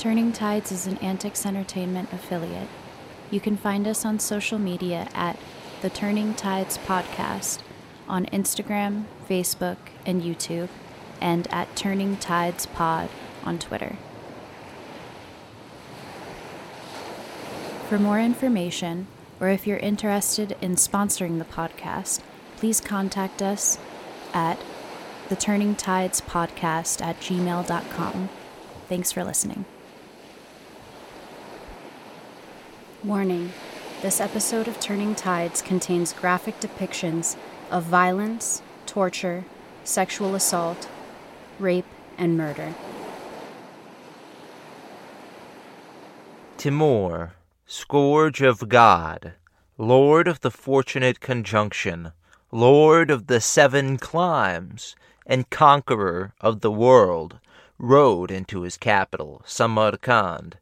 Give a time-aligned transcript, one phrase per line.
[0.00, 2.68] Turning Tides is an AntiKs Entertainment affiliate.
[3.30, 5.38] You can find us on social media at
[5.82, 7.58] the Turning Tides Podcast
[8.08, 10.70] on Instagram, Facebook, and YouTube,
[11.20, 13.10] and at Turning Tides Pod
[13.44, 13.96] on Twitter.
[17.90, 19.06] For more information,
[19.38, 22.22] or if you're interested in sponsoring the podcast,
[22.56, 23.78] please contact us
[24.32, 24.58] at
[25.28, 28.30] the Turning Tides Podcast at gmail.com.
[28.88, 29.66] Thanks for listening.
[33.02, 33.54] Warning
[34.02, 37.34] this episode of Turning Tides contains graphic depictions
[37.70, 39.46] of violence, torture,
[39.84, 40.86] sexual assault,
[41.58, 41.86] rape,
[42.18, 42.74] and murder.
[46.58, 47.32] Timur,
[47.64, 49.32] Scourge of God,
[49.78, 52.12] Lord of the Fortunate Conjunction,
[52.52, 57.38] Lord of the Seven Climes, and Conqueror of the world,
[57.78, 60.58] rode into his capital, Samarkand,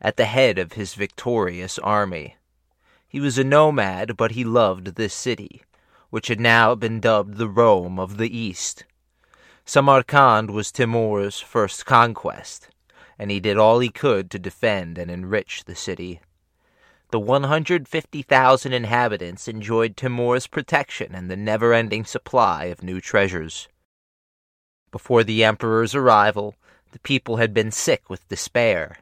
[0.00, 2.36] at the head of his victorious army.
[3.08, 5.62] He was a nomad, but he loved this city,
[6.10, 8.84] which had now been dubbed the Rome of the East.
[9.64, 12.68] Samarkand was Timur's first conquest,
[13.18, 16.20] and he did all he could to defend and enrich the city.
[17.10, 23.68] The 150,000 inhabitants enjoyed Timur's protection and the never ending supply of new treasures.
[24.92, 26.54] Before the emperor's arrival,
[26.92, 28.96] the people had been sick with despair.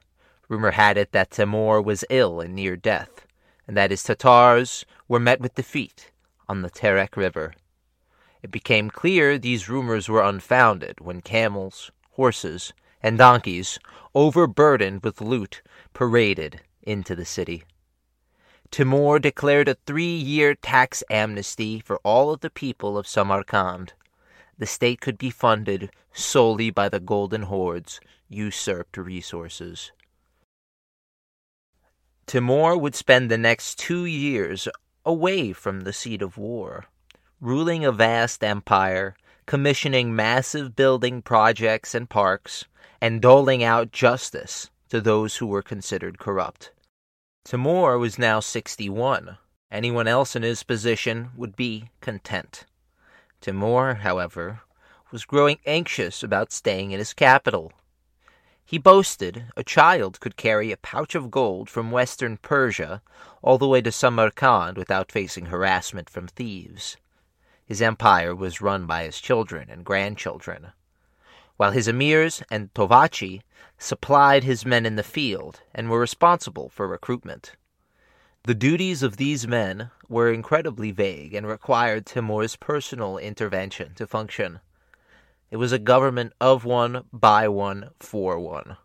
[0.49, 3.27] Rumor had it that Timur was ill and near death,
[3.67, 6.11] and that his Tatars were met with defeat
[6.49, 7.53] on the Terek River.
[8.43, 12.73] It became clear these rumors were unfounded when camels, horses,
[13.03, 13.79] and donkeys,
[14.15, 15.61] overburdened with loot,
[15.93, 17.65] paraded into the city.
[18.71, 23.93] Timur declared a three year tax amnesty for all of the people of Samarkand.
[24.59, 29.93] The state could be funded solely by the Golden Horde's usurped resources.
[32.29, 34.69] Timur would spend the next two years
[35.03, 36.85] away from the seat of war,
[37.41, 39.17] ruling a vast empire,
[39.47, 42.67] commissioning massive building projects and parks,
[43.01, 46.71] and doling out justice to those who were considered corrupt.
[47.47, 49.39] Timur was now 61.
[49.73, 52.67] Anyone else in his position would be content.
[53.41, 54.61] Timur, however,
[55.11, 57.73] was growing anxious about staying in his capital.
[58.69, 63.01] He boasted a child could carry a pouch of gold from western Persia
[63.41, 66.99] all the way to Samarkand without facing harassment from thieves.
[67.65, 70.73] His empire was run by his children and grandchildren
[71.57, 73.41] while his emirs and tovachi
[73.79, 77.57] supplied his men in the field and were responsible for recruitment.
[78.45, 84.61] The duties of these men were incredibly vague and required Timur's personal intervention to function.
[85.51, 88.77] It was a government of one, by one, for one.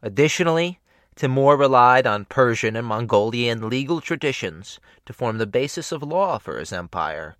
[0.00, 0.80] Additionally,
[1.14, 6.58] Timur relied on Persian and Mongolian legal traditions to form the basis of law for
[6.58, 7.36] his empire,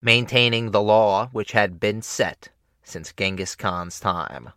[0.00, 2.48] maintaining the law which had been set
[2.82, 4.50] since Genghis Khan's time.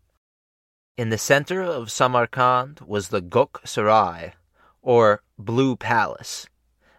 [0.98, 4.34] In the center of Samarkand was the Gok Sarai,
[4.82, 6.48] or Blue Palace.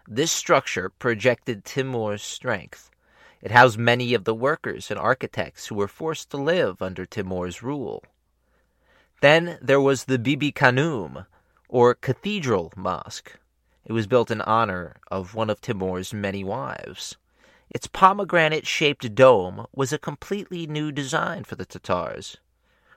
[0.07, 2.89] This structure projected Timur's strength.
[3.41, 7.61] It housed many of the workers and architects who were forced to live under Timur's
[7.61, 8.03] rule.
[9.21, 11.25] Then there was the Bibi Khanum,
[11.69, 13.33] or Cathedral Mosque.
[13.85, 17.17] It was built in honor of one of Timur's many wives.
[17.69, 22.37] Its pomegranate shaped dome was a completely new design for the Tatars,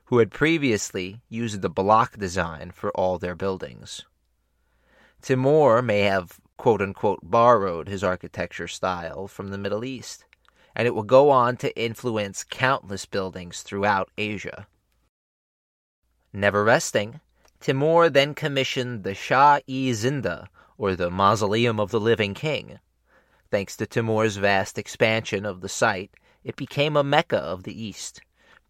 [0.05, 4.05] who had previously used the block design for all their buildings.
[5.23, 10.25] Timur may have quote unquote borrowed his architecture style from the Middle East,
[10.75, 14.67] and it will go on to influence countless buildings throughout Asia.
[16.33, 17.21] Never resting,
[17.61, 22.79] Timur then commissioned the Shah e Zinda, or the Mausoleum of the Living King,
[23.51, 26.13] Thanks to Timur's vast expansion of the site,
[26.45, 28.21] it became a Mecca of the East,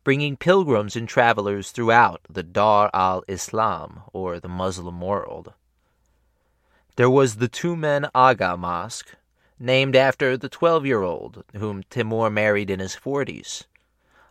[0.04, 5.52] bringing pilgrims and travelers throughout the Dar al Islam, or the Muslim world.
[6.96, 9.16] There was the Tumen Aga Mosque,
[9.60, 13.64] named after the 12 year old whom Timur married in his 40s.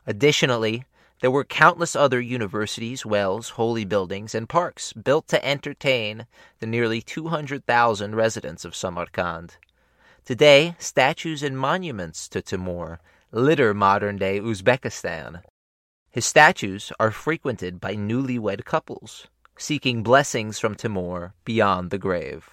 [0.06, 0.84] Additionally,
[1.22, 6.26] there were countless other universities, wells, holy buildings, and parks built to entertain
[6.60, 9.58] the nearly 200,000 residents of Samarkand.
[10.26, 13.00] Today, statues and monuments to Timur
[13.32, 15.44] litter modern day Uzbekistan.
[16.10, 19.28] His statues are frequented by newlywed couples
[19.60, 22.50] seeking blessings from Timur beyond the grave.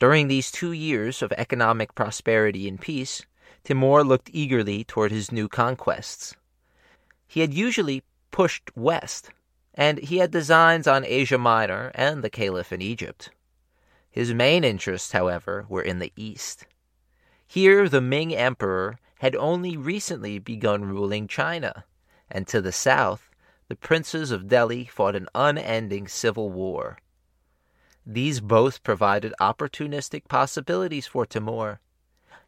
[0.00, 3.24] During these two years of economic prosperity and peace,
[3.62, 6.34] Timur looked eagerly toward his new conquests.
[7.26, 9.30] He had usually pushed west,
[9.72, 13.30] and he had designs on Asia Minor and the Caliph in Egypt.
[14.10, 16.66] His main interests, however, were in the east.
[17.46, 21.84] Here the Ming Emperor had only recently begun ruling China,
[22.30, 23.30] and to the south
[23.68, 26.98] the princes of Delhi fought an unending civil war.
[28.06, 31.80] These both provided opportunistic possibilities for Timur.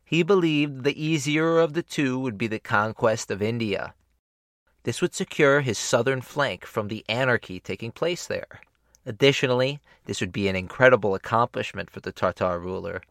[0.04, 3.94] He believed the easier of the two would be the conquest of India.
[4.82, 8.60] This would secure his southern flank from the anarchy taking place there.
[9.04, 13.02] Additionally, this would be an incredible accomplishment for the Tartar ruler.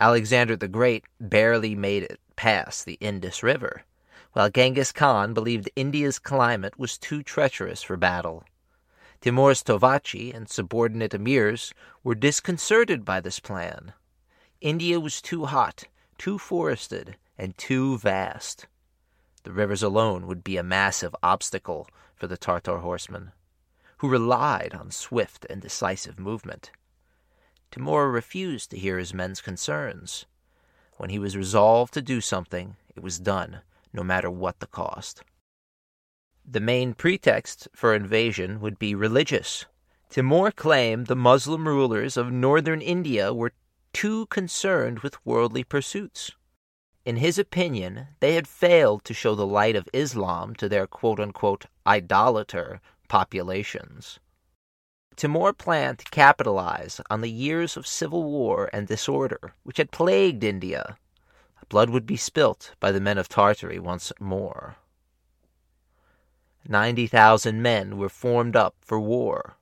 [0.00, 3.84] Alexander the Great barely made it past the Indus River,
[4.32, 8.44] while Genghis Khan believed India's climate was too treacherous for battle.
[9.20, 11.72] Timur's Tovachi and subordinate emirs
[12.04, 13.92] were disconcerted by this plan.
[14.60, 15.84] India was too hot,
[16.18, 18.66] too forested, and too vast.
[19.42, 23.32] The rivers alone would be a massive obstacle for the Tartar horsemen,
[23.98, 26.70] who relied on swift and decisive movement.
[27.70, 30.26] Timur refused to hear his men's concerns.
[30.96, 33.62] When he was resolved to do something, it was done,
[33.92, 35.22] no matter what the cost.
[36.50, 39.66] The main pretext for invasion would be religious.
[40.08, 43.52] Timur claimed the Muslim rulers of northern India were
[43.92, 46.30] too concerned with worldly pursuits.
[47.04, 51.20] In his opinion, they had failed to show the light of Islam to their quote
[51.20, 54.18] unquote idolater populations.
[55.16, 60.42] Timur planned to capitalize on the years of civil war and disorder which had plagued
[60.42, 60.96] India.
[61.68, 64.76] Blood would be spilt by the men of Tartary once more.
[66.66, 69.56] 90,000 men were formed up for war.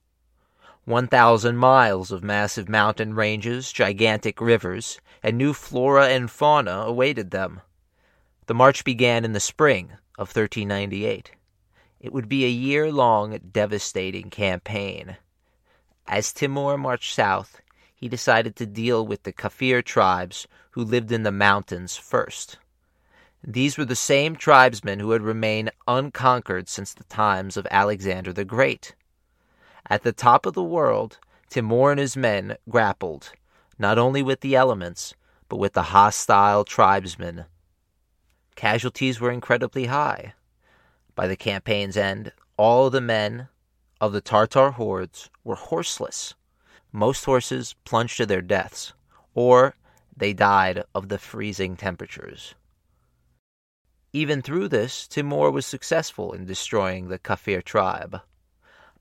[0.85, 7.61] 1,000 miles of massive mountain ranges, gigantic rivers, and new flora and fauna awaited them.
[8.47, 11.33] The march began in the spring of 1398.
[11.99, 15.17] It would be a year long, devastating campaign.
[16.07, 17.61] As Timur marched south,
[17.93, 22.59] he decided to deal with the Kafir tribes who lived in the mountains first.
[23.45, 28.45] These were the same tribesmen who had remained unconquered since the times of Alexander the
[28.45, 28.95] Great.
[29.89, 31.19] At the top of the world,
[31.49, 33.33] Timur and his men grappled,
[33.79, 35.15] not only with the elements,
[35.49, 37.45] but with the hostile tribesmen.
[38.57, 40.35] Casualties were incredibly high.
[41.15, 43.49] By the campaign's end, all the men
[44.01, 46.35] of the Tartar hordes were horseless.
[46.91, 48.93] Most horses plunged to their deaths,
[49.35, 49.77] or
[50.17, 52.55] they died of the freezing temperatures.
[54.17, 58.23] Even through this, Timur was successful in destroying the Kafir tribe.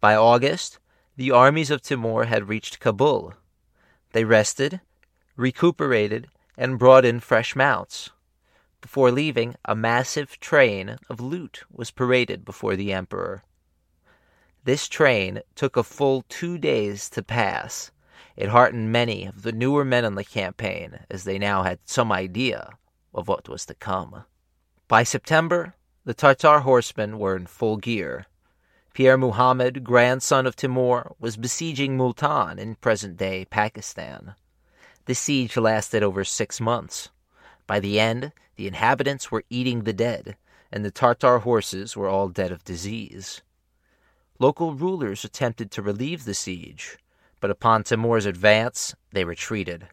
[0.01, 0.77] By August,
[1.15, 3.33] the armies of Timur had reached Kabul.
[4.12, 4.81] They rested,
[5.38, 6.27] recuperated,
[6.57, 8.09] and brought in fresh mounts.
[8.81, 13.45] Before leaving, a massive train of loot was paraded before the emperor.
[14.65, 17.89] This train took a full two days to pass.
[18.35, 22.12] It heartened many of the newer men on the campaign, as they now had some
[22.12, 22.72] idea
[23.13, 24.25] of what was to come.
[24.88, 25.74] By September,
[26.04, 28.27] the Tartar horsemen were in full gear.
[28.94, 34.36] Pir Muhammad, grandson of Timur, was besieging Multan in present day Pakistan.
[35.06, 37.10] The siege lasted over six months.
[37.65, 40.38] By the end, the inhabitants were eating the dead,
[40.72, 43.42] and the Tartar horses were all dead of disease.
[44.38, 47.00] Local rulers attempted to relieve the siege,
[47.39, 49.88] but upon Timur's advance, they retreated.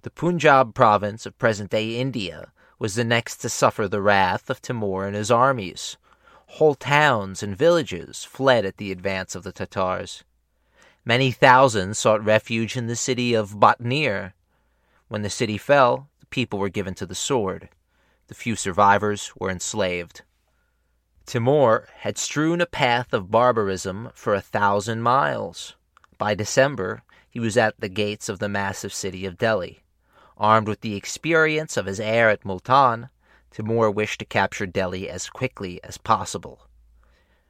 [0.00, 4.62] The Punjab province of present day India was the next to suffer the wrath of
[4.62, 5.96] Timur and his armies.
[6.46, 10.24] Whole towns and villages fled at the advance of the Tatars.
[11.04, 14.32] Many thousands sought refuge in the city of Batnir.
[15.08, 17.68] When the city fell, the people were given to the sword.
[18.28, 20.22] The few survivors were enslaved.
[21.26, 25.76] Timur had strewn a path of barbarism for a thousand miles.
[26.16, 29.82] By December, he was at the gates of the massive city of Delhi.
[30.38, 33.10] Armed with the experience of his heir at Multan,
[33.50, 36.68] Timur wished to capture Delhi as quickly as possible.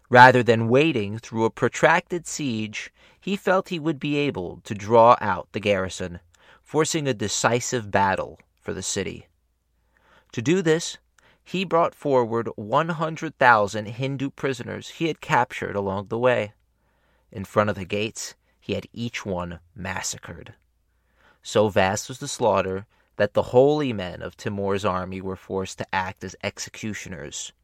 [0.08, 2.90] Rather than waiting through a protracted siege,
[3.20, 6.20] he felt he would be able to draw out the garrison,
[6.62, 9.26] forcing a decisive battle for the city.
[10.32, 10.96] To do this,
[11.44, 16.54] he brought forward 100,000 Hindu prisoners he had captured along the way.
[17.30, 20.54] In front of the gates, he had each one massacred.
[21.48, 22.84] So vast was the slaughter
[23.16, 27.54] that the holy men of Timur's army were forced to act as executioners.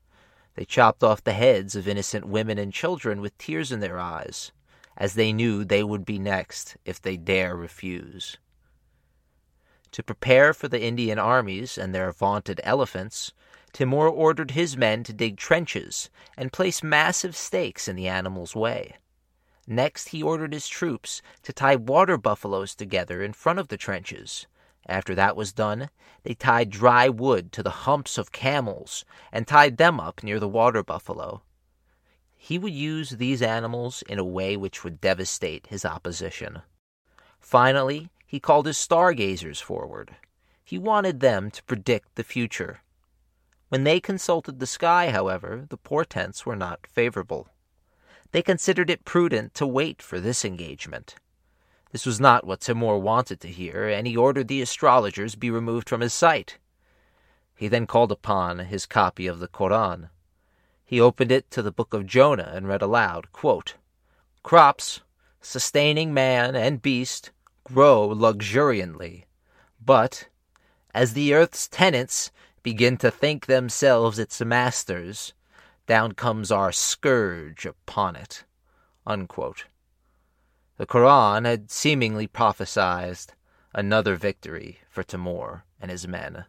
[0.55, 4.53] They chopped off the heads of innocent women and children with tears in their eyes,
[4.97, 8.39] as they knew they would be next if they dare refuse.
[9.93, 13.35] To prepare for the Indian armies and their vaunted elephants,
[13.75, 18.97] Timur ordered his men to dig trenches and place massive stakes in the animals' way.
[19.67, 24.47] Next, he ordered his troops to tie water buffaloes together in front of the trenches.
[24.87, 25.89] After that was done,
[26.23, 30.49] they tied dry wood to the humps of camels and tied them up near the
[30.49, 31.43] water buffalo.
[32.37, 36.61] He would use these animals in a way which would devastate his opposition.
[37.41, 40.17] Finally, he called his stargazers forward.
[40.63, 42.83] He wanted them to predict the future.
[43.71, 47.49] When they consulted the sky, however, the portents were not favorable.
[48.35, 51.15] They considered it prudent to wait for this engagement.
[51.93, 55.89] This was not what Timur wanted to hear, and he ordered the astrologers be removed
[55.89, 56.59] from his sight.
[57.55, 60.09] He then called upon his copy of the Koran.
[60.85, 63.75] He opened it to the book of Jonah and read aloud, quote,
[64.43, 65.03] Crops,
[65.41, 67.31] sustaining man and beast,
[67.63, 69.27] grow luxuriantly,
[69.81, 70.27] but
[70.93, 72.33] as the earth's tenants
[72.65, 75.35] begin to think themselves its masters,
[75.87, 78.45] down comes our scourge upon it.
[79.07, 79.67] Unquote.
[80.77, 83.19] The Koran had seemingly prophesied
[83.73, 86.47] another victory for Timur and his men.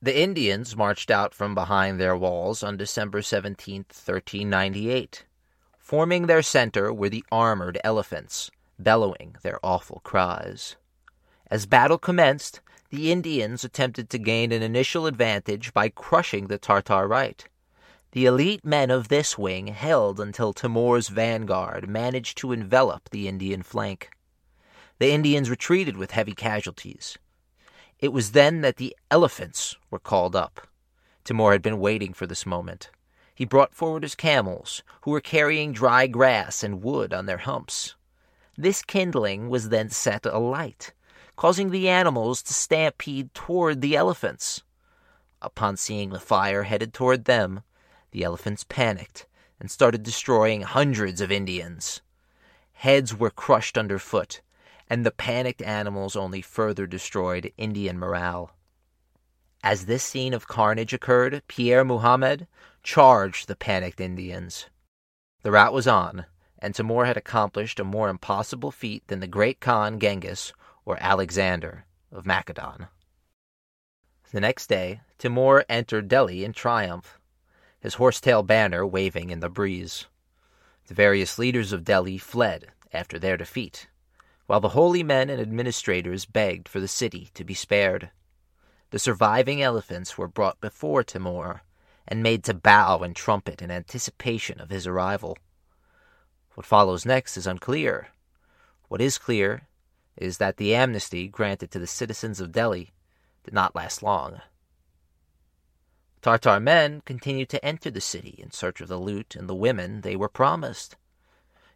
[0.00, 5.24] The Indians marched out from behind their walls on December 17, 1398.
[5.78, 10.76] Forming their center were the armored elephants, bellowing their awful cries.
[11.50, 17.06] As battle commenced, the Indians attempted to gain an initial advantage by crushing the Tartar
[17.06, 17.46] right.
[18.12, 23.62] The elite men of this wing held until Timur's vanguard managed to envelop the Indian
[23.62, 24.10] flank.
[24.98, 27.16] The Indians retreated with heavy casualties.
[27.98, 30.68] It was then that the elephants were called up.
[31.24, 32.90] Timur had been waiting for this moment.
[33.34, 37.94] He brought forward his camels, who were carrying dry grass and wood on their humps.
[38.58, 40.92] This kindling was then set alight,
[41.36, 44.62] causing the animals to stampede toward the elephants.
[45.40, 47.62] Upon seeing the fire headed toward them,
[48.12, 49.26] the elephants panicked
[49.58, 52.00] and started destroying hundreds of Indians.
[52.74, 54.40] Heads were crushed underfoot,
[54.88, 58.52] and the panicked animals only further destroyed Indian morale.
[59.64, 62.48] As this scene of carnage occurred, Pir Muhammad
[62.82, 64.66] charged the panicked Indians.
[65.42, 66.26] The rout was on,
[66.58, 70.52] and Timur had accomplished a more impossible feat than the great Khan Genghis
[70.84, 72.88] or Alexander of Macedon.
[74.32, 77.18] The next day, Timur entered Delhi in triumph
[77.82, 80.06] his horsetail banner waving in the breeze.
[80.86, 83.88] The various leaders of Delhi fled after their defeat,
[84.46, 88.10] while the holy men and administrators begged for the city to be spared.
[88.90, 91.62] The surviving elephants were brought before Timur
[92.06, 95.36] and made to bow and trumpet in anticipation of his arrival.
[96.54, 98.08] What follows next is unclear.
[98.86, 99.66] What is clear
[100.16, 102.92] is that the amnesty granted to the citizens of Delhi
[103.42, 104.40] did not last long.
[106.22, 110.02] Tartar men continued to enter the city in search of the loot and the women
[110.02, 110.94] they were promised.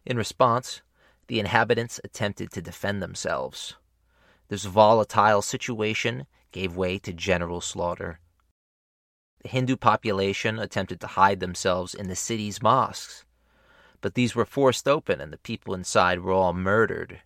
[0.05, 0.81] In response,
[1.27, 3.75] the inhabitants attempted to defend themselves.
[4.47, 8.21] This volatile situation gave way to general slaughter.
[9.43, 13.25] The Hindu population attempted to hide themselves in the city's mosques,
[13.99, 17.19] but these were forced open and the people inside were all murdered.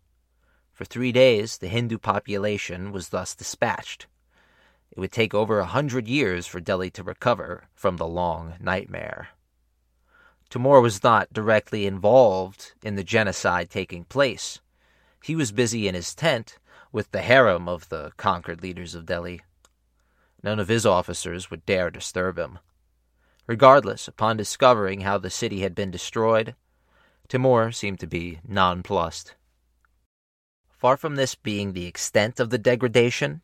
[0.74, 4.08] For three days, the Hindu population was thus dispatched,
[4.92, 9.30] it would take over a hundred years for Delhi to recover from the long nightmare.
[10.50, 14.60] Timur was not directly involved in the genocide taking place.
[15.24, 16.58] He was busy in his tent
[16.92, 19.42] with the harem of the conquered leaders of Delhi.
[20.44, 22.60] None of his officers would dare disturb him.
[23.48, 26.56] Regardless, upon discovering how the city had been destroyed,
[27.30, 29.36] Timur seemed to be nonplussed.
[30.70, 33.42] Far from this being the extent of the degradation,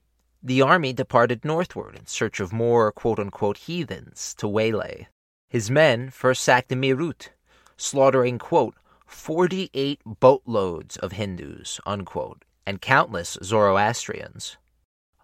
[0.47, 5.05] the army departed northward in search of more quote unquote heathens to waylay.
[5.49, 7.31] His men first sacked Meerut,
[7.75, 8.75] slaughtering quote
[9.05, 14.55] 48 boatloads of Hindus unquote, and countless Zoroastrians.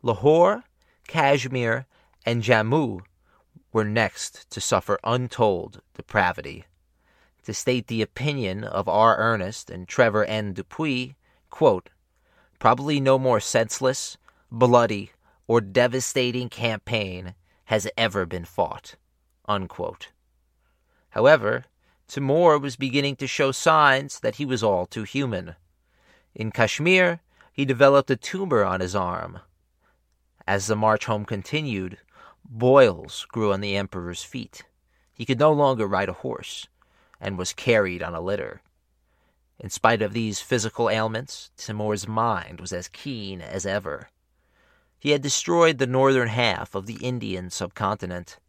[0.01, 0.65] Lahore,
[1.07, 1.85] Kashmir,
[2.25, 2.99] and Jammu
[3.71, 6.65] were next to suffer untold depravity.
[7.45, 9.15] To state the opinion of R.
[9.17, 10.51] Ernest and Trevor N.
[10.51, 11.15] Dupuy,
[11.49, 11.91] quote,
[12.59, 14.17] probably no more senseless,
[14.53, 15.12] bloody,
[15.48, 17.33] or devastating campaign
[17.65, 18.95] has ever been fought.
[19.45, 20.10] Unquote.
[21.10, 21.65] However,
[22.07, 25.55] Timur was beginning to show signs that he was all too human.
[26.36, 29.39] In Kashmir, he developed a tumor on his arm.
[30.45, 31.98] As the march home continued,
[32.45, 34.63] boils grew on the emperor's feet.
[35.13, 36.67] He could no longer ride a horse,
[37.19, 38.62] and was carried on a litter.
[39.60, 44.10] In spite of these physical ailments, Timur's mind was as keen as ever.
[45.03, 48.39] He had destroyed the northern half of the Indian subcontinent.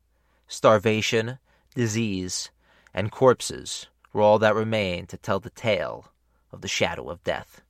[0.47, 1.41] Starvation,
[1.75, 2.53] disease,
[2.95, 6.13] and corpses were all that remained to tell the tale
[6.53, 7.63] of the shadow of death.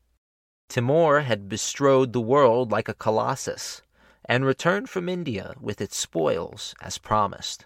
[0.68, 3.80] Timur had bestrode the world like a colossus,
[4.26, 7.64] and returned from India with its spoils as promised.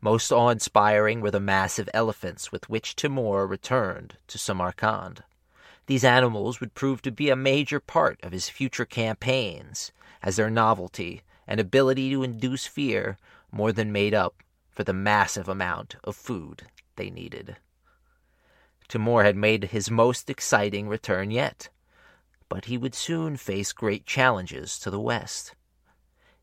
[0.00, 5.22] Most awe inspiring were the massive elephants with which Timur returned to Samarkand.
[5.90, 9.90] These animals would prove to be a major part of his future campaigns,
[10.22, 13.18] as their novelty and ability to induce fear
[13.50, 17.56] more than made up for the massive amount of food they needed.
[18.86, 21.70] Timur had made his most exciting return yet,
[22.48, 25.56] but he would soon face great challenges to the west.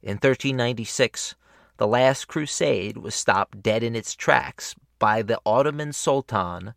[0.01, 1.35] In 1396,
[1.77, 6.73] the last crusade was stopped dead in its tracks by the Ottoman Sultan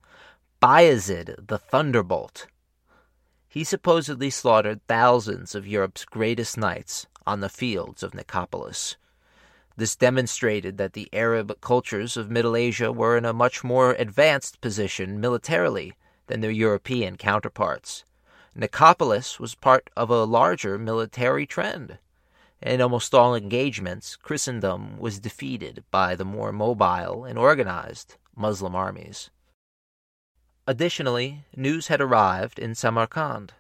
[0.63, 2.47] Bayezid the Thunderbolt.
[3.53, 8.95] He supposedly slaughtered thousands of Europe's greatest knights on the fields of Nicopolis.
[9.77, 14.61] This demonstrated that the Arab cultures of Middle Asia were in a much more advanced
[14.61, 15.95] position militarily
[16.29, 18.05] than their European counterparts.
[18.55, 21.99] Nicopolis was part of a larger military trend.
[22.63, 29.29] In almost all engagements, Christendom was defeated by the more mobile and organized Muslim armies.
[30.71, 33.55] Additionally, news had arrived in Samarkand.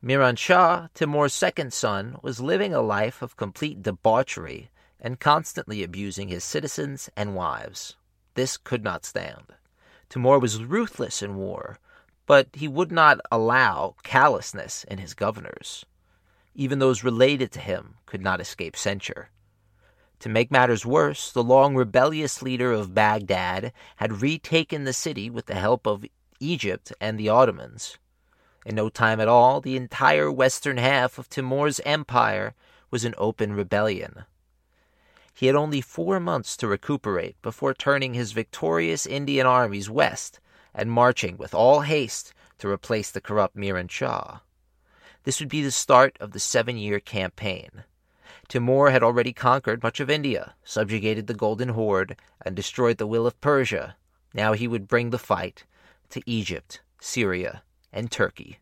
[0.00, 6.28] Miran Shah, Timur's second son, was living a life of complete debauchery and constantly abusing
[6.28, 7.96] his citizens and wives.
[8.34, 9.46] This could not stand.
[10.08, 11.80] Timur was ruthless in war,
[12.26, 15.84] but he would not allow callousness in his governors.
[16.54, 19.30] Even those related to him could not escape censure.
[20.22, 25.46] To make matters worse, the long rebellious leader of Baghdad had retaken the city with
[25.46, 26.04] the help of
[26.38, 27.98] Egypt and the Ottomans.
[28.64, 32.54] In no time at all, the entire western half of Timur's empire
[32.88, 34.24] was in open rebellion.
[35.34, 40.38] He had only four months to recuperate before turning his victorious Indian armies west
[40.72, 44.38] and marching with all haste to replace the corrupt Miran Shah.
[45.24, 47.82] This would be the start of the seven year campaign.
[48.52, 53.26] Timur had already conquered much of India, subjugated the Golden Horde, and destroyed the will
[53.26, 53.96] of Persia.
[54.34, 55.64] Now he would bring the fight
[56.10, 57.62] to Egypt, Syria,
[57.94, 58.58] and Turkey.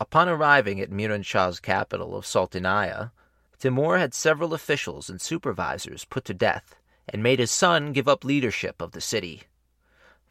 [0.00, 3.12] Upon arriving at Miran Shah's capital of Sultaniya,
[3.60, 6.74] Timur had several officials and supervisors put to death
[7.08, 9.44] and made his son give up leadership of the city.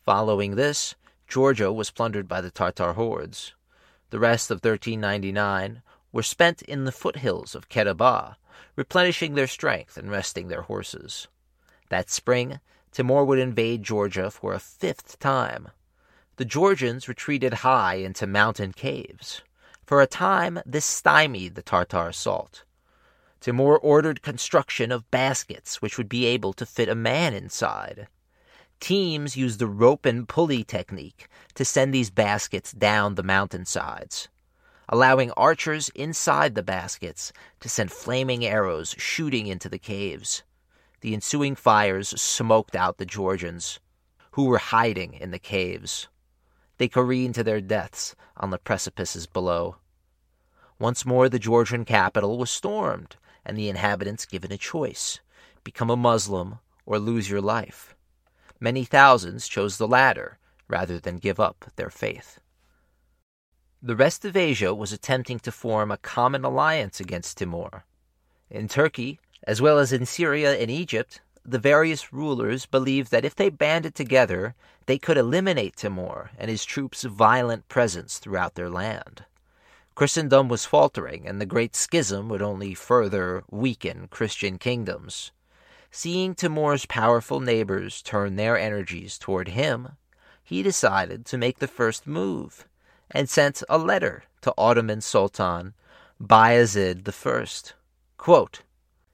[0.03, 0.95] Following this,
[1.25, 3.53] Georgia was plundered by the Tartar hordes.
[4.09, 5.83] The rest of 1399
[6.17, 8.37] were spent in the foothills of Kedabah,
[8.75, 11.27] replenishing their strength and resting their horses.
[11.89, 12.59] That spring,
[12.91, 15.67] Timur would invade Georgia for a fifth time.
[16.37, 19.43] The Georgians retreated high into mountain caves.
[19.85, 22.63] For a time, this stymied the Tartar assault.
[23.39, 28.07] Timur ordered construction of baskets which would be able to fit a man inside.
[28.79, 34.29] Teams used the rope and pulley technique to send these baskets down the mountainsides,
[34.89, 40.43] allowing archers inside the baskets to send flaming arrows shooting into the caves.
[41.01, 43.79] The ensuing fires smoked out the Georgians,
[44.31, 46.07] who were hiding in the caves.
[46.77, 49.77] They careened to their deaths on the precipices below.
[50.79, 55.19] Once more, the Georgian capital was stormed, and the inhabitants given a choice
[55.63, 57.95] become a Muslim or lose your life.
[58.59, 62.39] Many thousands chose the latter rather than give up their faith.
[63.83, 67.83] The rest of Asia was attempting to form a common alliance against Timur.
[68.49, 73.35] In Turkey, as well as in Syria and Egypt, the various rulers believed that if
[73.35, 74.55] they banded together,
[74.87, 79.25] they could eliminate Timur and his troops' violent presence throughout their land.
[79.93, 85.31] Christendom was faltering, and the Great Schism would only further weaken Christian kingdoms.
[85.91, 89.97] Seeing Timur's powerful neighbors turn their energies toward him,
[90.43, 92.65] he decided to make the first move
[93.11, 95.73] and sent a letter to Ottoman Sultan
[96.21, 97.73] Bayezid I.
[98.17, 98.61] Quote,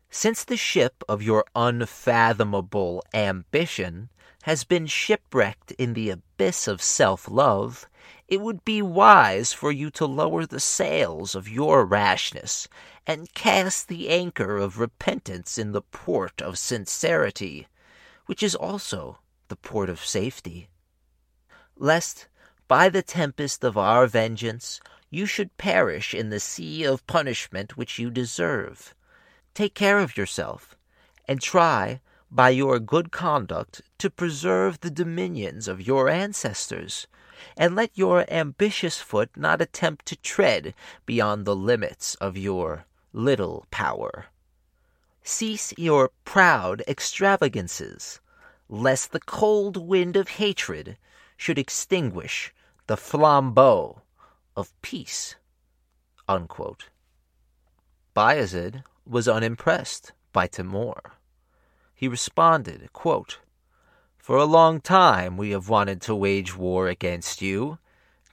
[0.10, 4.10] Since the ship of your unfathomable ambition
[4.43, 7.88] has been shipwrecked in the abyss of self love,
[8.27, 12.67] it would be wise for you to lower the sails of your rashness
[13.06, 17.67] and cast the anchor of repentance in the port of sincerity,
[18.25, 20.69] which is also the port of safety.
[21.75, 22.27] Lest,
[22.67, 27.99] by the tempest of our vengeance, you should perish in the sea of punishment which
[27.99, 28.95] you deserve.
[29.54, 30.76] Take care of yourself,
[31.28, 37.08] and try, by your good conduct, to preserve the dominions of your ancestors
[37.58, 40.73] and let your ambitious foot not attempt to tread
[41.06, 44.28] beyond the limits of your little power.
[45.23, 48.19] Cease your proud extravagances,
[48.69, 50.97] lest the cold wind of hatred
[51.38, 52.54] should extinguish
[52.88, 54.02] the flambeau
[54.56, 55.36] of peace.
[56.28, 56.89] Unquote.
[58.15, 61.00] Bayezid was unimpressed by Timur.
[61.93, 63.39] He responded, quote,
[64.17, 67.78] For a long time we have wanted to wage war against you.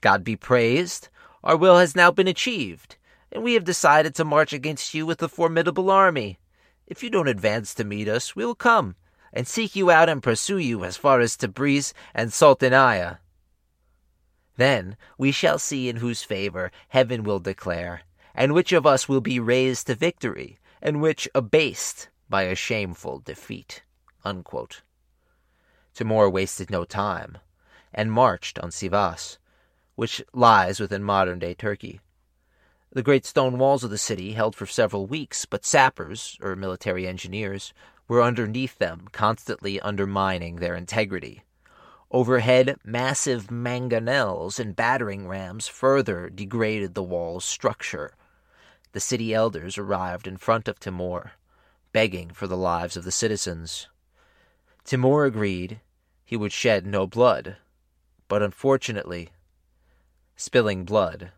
[0.01, 1.09] God be praised,
[1.43, 2.97] our will has now been achieved,
[3.31, 6.39] and we have decided to march against you with a formidable army.
[6.85, 8.95] If you don't advance to meet us, we will come
[9.33, 13.19] and seek you out and pursue you as far as Tabriz and Sultaniya.
[14.57, 18.01] Then we shall see in whose favor heaven will declare,
[18.35, 23.19] and which of us will be raised to victory, and which abased by a shameful
[23.19, 23.83] defeat.
[24.23, 24.81] Unquote.
[25.93, 27.37] Timur wasted no time,
[27.93, 29.37] and marched on Sivas,
[29.95, 31.99] which lies within modern-day Turkey.
[32.93, 37.07] The great stone walls of the city held for several weeks, but sappers, or military
[37.07, 37.73] engineers,
[38.11, 41.43] were underneath them, constantly undermining their integrity.
[42.11, 48.13] Overhead, massive mangonels and battering rams further degraded the wall's structure.
[48.91, 51.31] The city elders arrived in front of Timur,
[51.93, 53.87] begging for the lives of the citizens.
[54.83, 55.79] Timur agreed
[56.25, 57.55] he would shed no blood,
[58.27, 59.29] but unfortunately,
[60.35, 61.31] spilling blood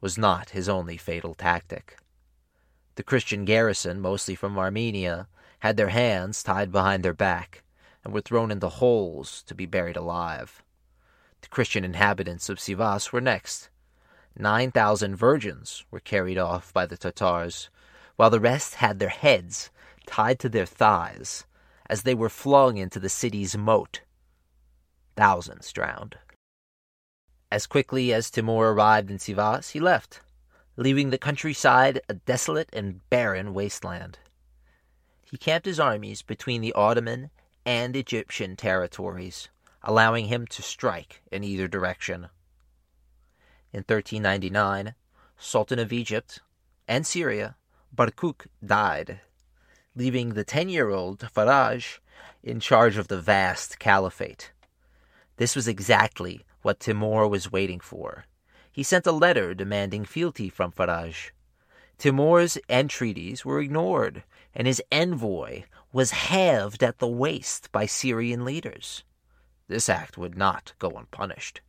[0.00, 1.98] was not his only fatal tactic.
[2.94, 5.26] The Christian garrison, mostly from Armenia,
[5.64, 7.62] had their hands tied behind their back
[8.04, 10.62] and were thrown into holes to be buried alive.
[11.40, 13.70] The Christian inhabitants of Sivas were next.
[14.36, 17.70] Nine thousand virgins were carried off by the Tatars,
[18.16, 19.70] while the rest had their heads
[20.06, 21.46] tied to their thighs
[21.88, 24.02] as they were flung into the city's moat.
[25.16, 26.18] Thousands drowned.
[27.50, 30.20] As quickly as Timur arrived in Sivas, he left,
[30.76, 34.18] leaving the countryside a desolate and barren wasteland.
[35.34, 37.30] He camped his armies between the Ottoman
[37.66, 39.48] and Egyptian territories,
[39.82, 42.28] allowing him to strike in either direction.
[43.72, 44.94] In 1399,
[45.36, 46.38] Sultan of Egypt
[46.86, 47.56] and Syria,
[47.92, 49.22] Barkuk died,
[49.96, 51.98] leaving the ten year old Faraj
[52.44, 54.52] in charge of the vast caliphate.
[55.36, 58.26] This was exactly what Timur was waiting for.
[58.70, 61.32] He sent a letter demanding fealty from Faraj.
[61.98, 64.22] Timur's entreaties were ignored,
[64.54, 69.04] and his envoy was halved at the waist by Syrian leaders.
[69.68, 71.60] This act would not go unpunished.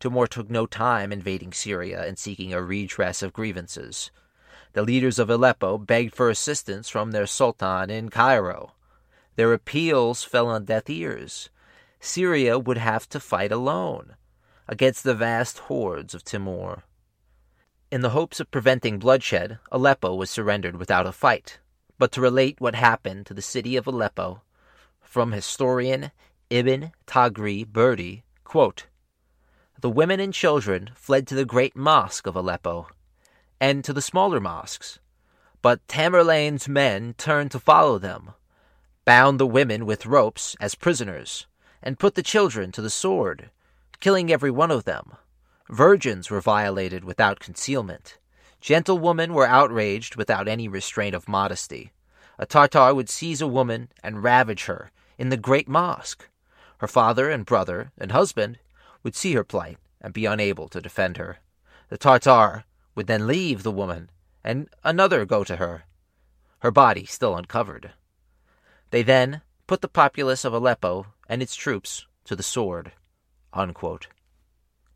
[0.00, 4.10] Timur took no time invading Syria and seeking a redress of grievances.
[4.72, 8.72] The leaders of Aleppo begged for assistance from their sultan in Cairo.
[9.36, 11.50] Their appeals fell on deaf ears.
[12.00, 14.16] Syria would have to fight alone
[14.66, 16.82] against the vast hordes of Timur.
[17.90, 21.58] In the hopes of preventing bloodshed, Aleppo was surrendered without a fight.
[22.02, 24.42] But to relate what happened to the city of Aleppo,
[25.02, 26.10] from historian
[26.50, 28.86] Ibn Tagri Berdi, quote,
[29.78, 32.88] The women and children fled to the great mosque of Aleppo,
[33.60, 34.98] and to the smaller mosques.
[35.62, 38.32] But Tamerlane's men turned to follow them,
[39.04, 41.46] bound the women with ropes as prisoners,
[41.84, 43.52] and put the children to the sword,
[44.00, 45.12] killing every one of them.
[45.70, 48.18] Virgins were violated without concealment.
[48.62, 51.90] Gentlewomen were outraged without any restraint of modesty.
[52.38, 56.28] A Tartar would seize a woman and ravage her in the great mosque.
[56.78, 58.60] Her father and brother and husband
[59.02, 61.38] would see her plight and be unable to defend her.
[61.88, 62.62] The Tartar
[62.94, 64.10] would then leave the woman
[64.44, 65.82] and another go to her,
[66.60, 67.90] her body still uncovered.
[68.90, 72.92] They then put the populace of Aleppo and its troops to the sword.
[73.52, 74.06] Unquote.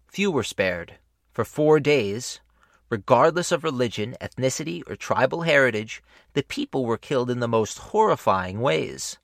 [0.07, 0.99] Few were spared.
[1.33, 2.41] For four days,
[2.89, 6.03] regardless of religion, ethnicity, or tribal heritage,
[6.35, 9.19] the people were killed in the most horrifying ways.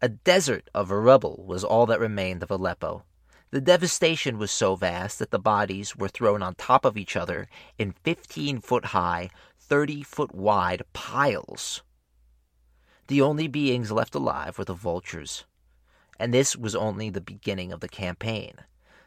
[0.00, 3.04] A desert of rubble was all that remained of Aleppo.
[3.50, 7.48] The devastation was so vast that the bodies were thrown on top of each other
[7.78, 11.82] in 15 foot high, 30 foot wide piles.
[13.08, 15.44] The only beings left alive were the vultures.
[16.18, 18.54] And this was only the beginning of the campaign.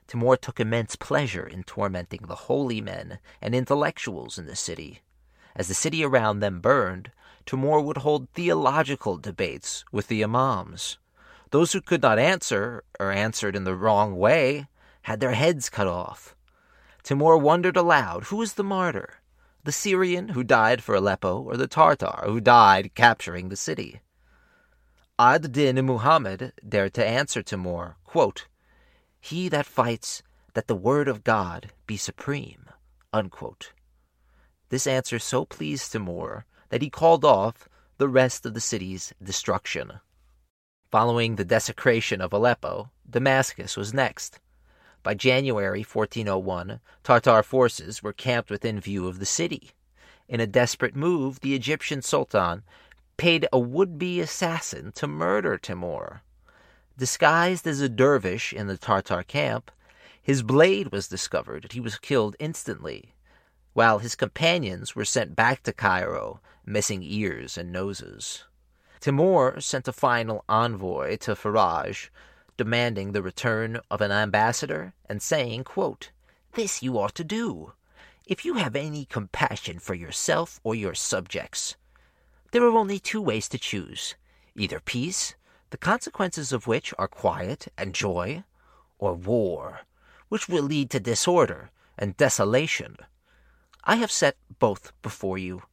[0.07, 5.01] Timur took immense pleasure in tormenting the holy men and intellectuals in the city.
[5.55, 7.11] As the city around them burned,
[7.45, 10.97] Timur would hold theological debates with the imams.
[11.51, 14.67] Those who could not answer, or answered in the wrong way,
[15.03, 16.35] had their heads cut off.
[17.03, 19.21] Timur wondered aloud who was the martyr,
[19.63, 24.01] the Syrian who died for Aleppo, or the Tartar who died capturing the city?
[25.17, 28.47] Ad Din Muhammad dared to answer Timur, quote,
[29.25, 30.21] he that fights
[30.53, 32.65] that the word of God be supreme.
[33.11, 33.71] Unquote.
[34.69, 39.93] This answer so pleased Timur that he called off the rest of the city's destruction.
[40.91, 44.39] Following the desecration of Aleppo, Damascus was next.
[45.01, 49.71] By January 1401, Tartar forces were camped within view of the city.
[50.27, 52.61] In a desperate move, the Egyptian sultan
[53.17, 56.21] paid a would be assassin to murder Timur.
[56.97, 59.69] Disguised as a dervish in the Tartar camp,
[60.21, 61.65] his blade was discovered.
[61.65, 63.13] And he was killed instantly,
[63.73, 68.45] while his companions were sent back to Cairo, missing ears and noses.
[69.01, 72.09] Timur sent a final envoy to Faraj,
[72.57, 76.11] demanding the return of an ambassador and saying, quote,
[76.53, 77.73] This you ought to do,
[78.25, 81.75] if you have any compassion for yourself or your subjects.
[82.51, 84.15] There are only two ways to choose
[84.55, 85.35] either peace,
[85.69, 88.43] the consequences of which are quiet and joy,
[88.97, 89.81] or war,
[90.29, 92.97] which will lead to disorder and desolation.
[93.83, 95.63] I have set both before you.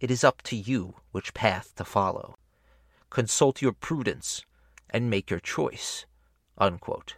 [0.00, 2.36] It is up to you which path to follow.
[3.10, 4.44] Consult your prudence
[4.90, 6.06] and make your choice.
[6.58, 7.16] Unquote.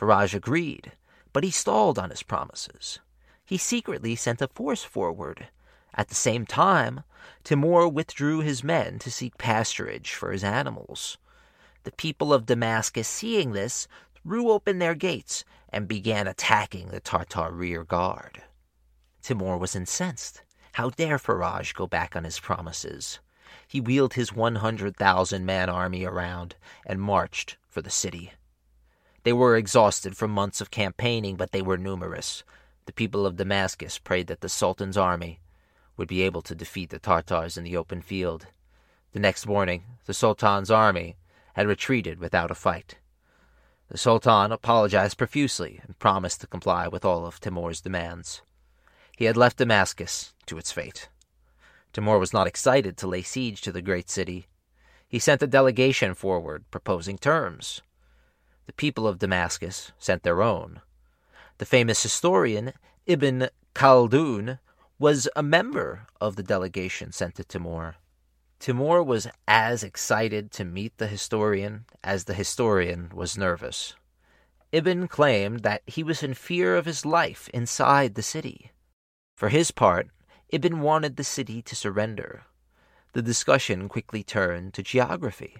[0.00, 0.92] Agreed,
[1.32, 2.98] but he stalled on his promises.
[3.44, 5.48] He secretly sent a force forward.
[5.96, 7.04] At the same time,
[7.42, 11.16] Timur withdrew his men to seek pasturage for his animals.
[11.84, 17.50] The people of Damascus, seeing this, threw open their gates and began attacking the Tartar
[17.50, 18.42] rear guard.
[19.22, 20.42] Timur was incensed.
[20.72, 23.20] How dare Faraj go back on his promises?
[23.66, 28.32] He wheeled his 100,000 man army around and marched for the city.
[29.22, 32.44] They were exhausted from months of campaigning, but they were numerous.
[32.84, 35.40] The people of Damascus prayed that the Sultan's army
[35.96, 38.46] would be able to defeat the Tartars in the open field.
[39.12, 41.16] The next morning, the Sultan's army
[41.54, 42.98] had retreated without a fight.
[43.88, 48.42] The Sultan apologized profusely and promised to comply with all of Timur's demands.
[49.16, 51.08] He had left Damascus to its fate.
[51.92, 54.48] Timur was not excited to lay siege to the great city.
[55.08, 57.80] He sent a delegation forward proposing terms.
[58.66, 60.80] The people of Damascus sent their own.
[61.58, 62.72] The famous historian
[63.06, 64.58] Ibn Khaldun
[64.98, 67.96] was a member of the delegation sent to Timur.
[68.58, 73.94] Timur was as excited to meet the historian as the historian was nervous.
[74.72, 78.72] Ibn claimed that he was in fear of his life inside the city.
[79.34, 80.08] For his part,
[80.48, 82.44] Ibn wanted the city to surrender.
[83.12, 85.58] The discussion quickly turned to geography.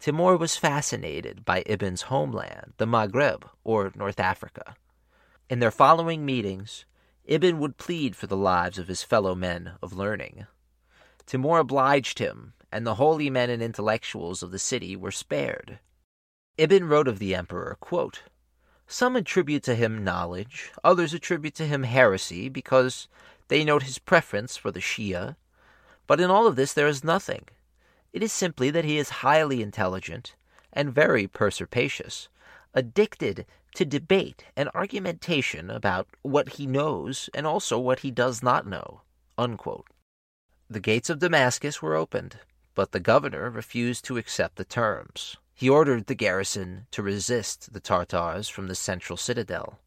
[0.00, 4.74] Timur was fascinated by Ibn's homeland, the Maghreb, or North Africa.
[5.48, 6.84] In their following meetings,
[7.30, 10.48] Ibn would plead for the lives of his fellow men of learning.
[11.26, 15.78] Timur obliged him, and the holy men and intellectuals of the city were spared.
[16.58, 18.24] Ibn wrote of the emperor, quote,
[18.88, 23.06] Some attribute to him knowledge, others attribute to him heresy, because
[23.46, 25.36] they note his preference for the Shia.
[26.08, 27.46] But in all of this there is nothing.
[28.12, 30.34] It is simply that he is highly intelligent
[30.72, 32.28] and very perspicacious,
[32.74, 38.66] addicted to debate and argumentation about what he knows and also what he does not
[38.66, 39.02] know.
[39.38, 39.86] Unquote.
[40.68, 42.38] The gates of Damascus were opened,
[42.74, 45.36] but the governor refused to accept the terms.
[45.54, 49.78] He ordered the garrison to resist the Tartars from the central citadel.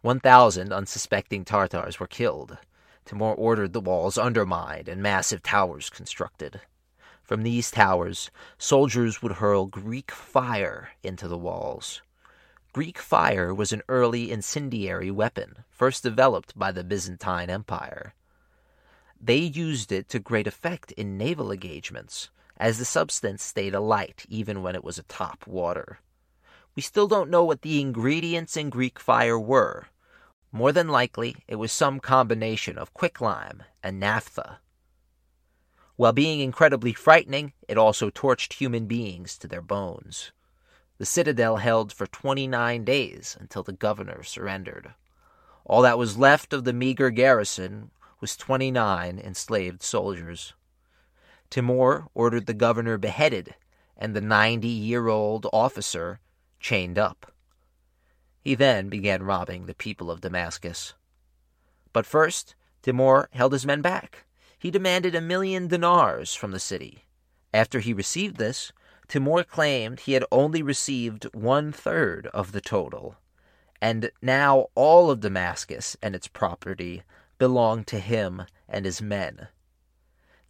[0.00, 2.58] One thousand unsuspecting Tartars were killed.
[3.04, 6.60] Timur ordered the walls undermined and massive towers constructed.
[7.22, 12.02] From these towers, soldiers would hurl Greek fire into the walls.
[12.78, 18.14] Greek fire was an early incendiary weapon, first developed by the Byzantine Empire.
[19.20, 24.62] They used it to great effect in naval engagements, as the substance stayed alight even
[24.62, 25.98] when it was atop water.
[26.76, 29.88] We still don't know what the ingredients in Greek fire were.
[30.52, 34.60] More than likely, it was some combination of quicklime and naphtha.
[35.96, 40.30] While being incredibly frightening, it also torched human beings to their bones.
[40.98, 44.94] The citadel held for 29 days until the governor surrendered.
[45.64, 50.54] All that was left of the meager garrison was 29 enslaved soldiers.
[51.50, 53.54] Timur ordered the governor beheaded
[53.96, 56.20] and the 90 year old officer
[56.60, 57.32] chained up.
[58.40, 60.94] He then began robbing the people of Damascus.
[61.92, 64.24] But first, Timur held his men back.
[64.58, 67.04] He demanded a million dinars from the city.
[67.52, 68.72] After he received this,
[69.08, 73.16] Timur claimed he had only received one third of the total,
[73.80, 77.02] and now all of Damascus and its property
[77.38, 79.48] belonged to him and his men.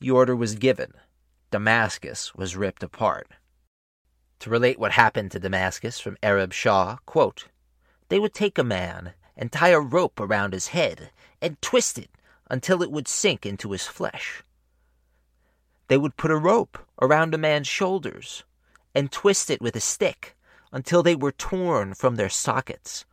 [0.01, 0.95] The order was given.
[1.53, 3.29] Damascus was ripped apart.
[4.41, 7.47] To relate what happened to Damascus from Arab Shah, quote,
[8.09, 12.11] They would take a man and tie a rope around his head and twist it
[12.51, 14.43] until it would sink into his flesh.
[15.87, 18.43] They would put a rope around a man's shoulders
[18.95, 20.37] and twist it with a stick
[20.73, 23.05] until they were torn from their sockets.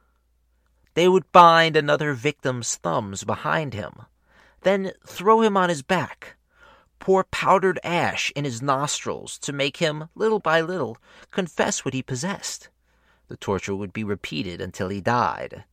[0.93, 4.03] They would bind another victim's thumbs behind him,
[4.61, 6.37] then throw him on his back,
[6.99, 10.97] pour powdered ash in his nostrils to make him, little by little,
[11.31, 12.69] confess what he possessed.
[13.27, 15.65] The torture would be repeated until he died.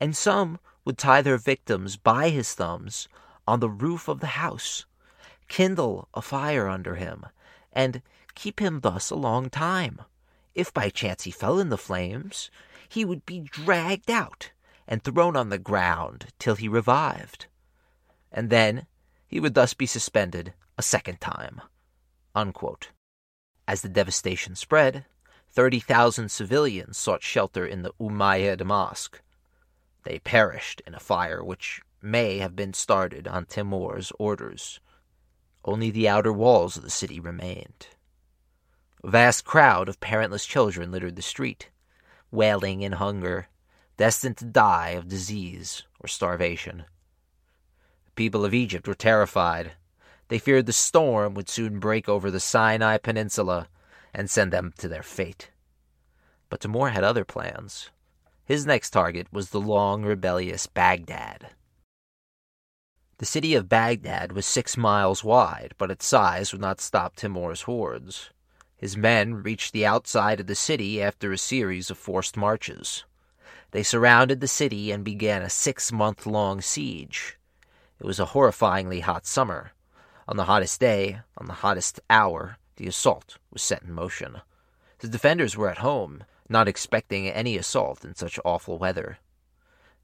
[0.00, 3.08] And some would tie their victims by his thumbs
[3.46, 4.84] on the roof of the house,
[5.48, 7.26] kindle a fire under him,
[7.72, 8.02] and
[8.34, 10.02] keep him thus a long time.
[10.54, 12.50] If by chance he fell in the flames,
[12.88, 14.50] he would be dragged out
[14.86, 17.46] and thrown on the ground till he revived.
[18.30, 18.86] And then
[19.26, 21.60] he would thus be suspended a second time.
[22.34, 22.90] Unquote.
[23.66, 25.06] As the devastation spread,
[25.50, 29.20] 30,000 civilians sought shelter in the Umayyad Mosque.
[30.02, 34.80] They perished in a fire which may have been started on Timur's orders.
[35.64, 37.88] Only the outer walls of the city remained.
[39.06, 41.68] Vast crowd of parentless children littered the street,
[42.30, 43.48] wailing in hunger,
[43.98, 46.86] destined to die of disease or starvation.
[48.06, 49.72] The people of Egypt were terrified.
[50.28, 53.68] They feared the storm would soon break over the Sinai Peninsula
[54.14, 55.50] and send them to their fate.
[56.48, 57.90] But Timur had other plans.
[58.46, 61.50] His next target was the long rebellious Baghdad.
[63.18, 67.62] The city of Baghdad was six miles wide, but its size would not stop Timur's
[67.62, 68.30] hordes.
[68.76, 73.04] His men reached the outside of the city after a series of forced marches.
[73.70, 77.38] They surrounded the city and began a six month long siege.
[77.98, 79.72] It was a horrifyingly hot summer.
[80.26, 84.40] On the hottest day, on the hottest hour, the assault was set in motion.
[84.98, 89.18] The defenders were at home, not expecting any assault in such awful weather.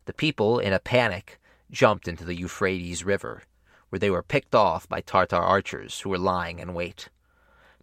[0.07, 1.39] The people, in a panic,
[1.71, 3.43] jumped into the Euphrates River,
[3.89, 7.09] where they were picked off by Tartar archers who were lying in wait.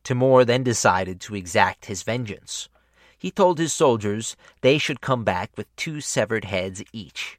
[0.07, 2.69] Timur then decided to exact his vengeance.
[3.17, 7.37] He told his soldiers they should come back with two severed heads each.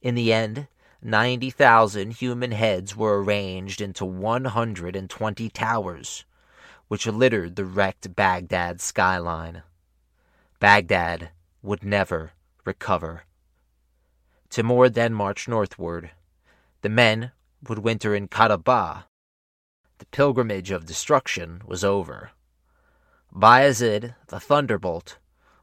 [0.00, 0.68] In the end,
[1.02, 6.24] 90,000 human heads were arranged into 120 towers,
[6.86, 9.62] which littered the wrecked Baghdad skyline.
[10.60, 11.28] Baghdad
[11.60, 12.32] would never
[12.64, 13.24] recover.
[14.48, 16.12] Timur then marched northward.
[16.80, 17.32] The men
[17.68, 19.04] would winter in Karabagh.
[19.98, 22.30] The pilgrimage of destruction was over.
[23.34, 25.18] Bayezid, the Thunderbolt,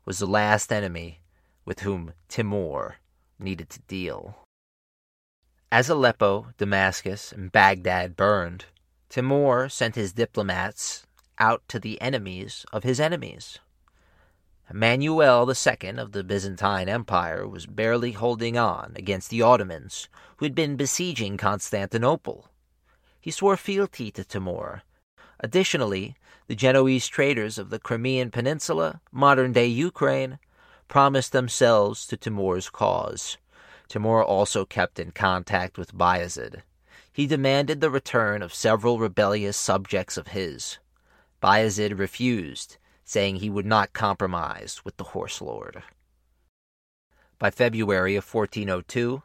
[0.05, 1.21] was the last enemy
[1.65, 2.97] with whom Timur
[3.39, 4.35] needed to deal.
[5.71, 8.65] As Aleppo, Damascus, and Baghdad burned,
[9.09, 11.05] Timur sent his diplomats
[11.39, 13.59] out to the enemies of his enemies.
[14.69, 20.55] Emmanuel II of the Byzantine Empire was barely holding on against the Ottomans, who had
[20.55, 22.49] been besieging Constantinople.
[23.25, 24.83] He swore fealty to Timur.
[25.39, 30.37] Additionally, the Genoese traders of the Crimean Peninsula, modern day Ukraine,
[30.87, 33.39] promised themselves to Timur's cause.
[33.87, 36.61] Timur also kept in contact with Bayezid.
[37.11, 40.77] He demanded the return of several rebellious subjects of his.
[41.41, 45.81] Bayezid refused saying he would not compromise with the horse lord.
[47.39, 49.23] By February of 1402,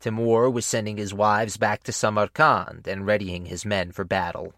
[0.00, 4.54] Timur was sending his wives back to Samarkand and readying his men for battle.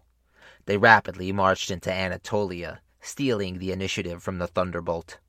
[0.65, 5.19] They rapidly marched into Anatolia, stealing the initiative from the Thunderbolt.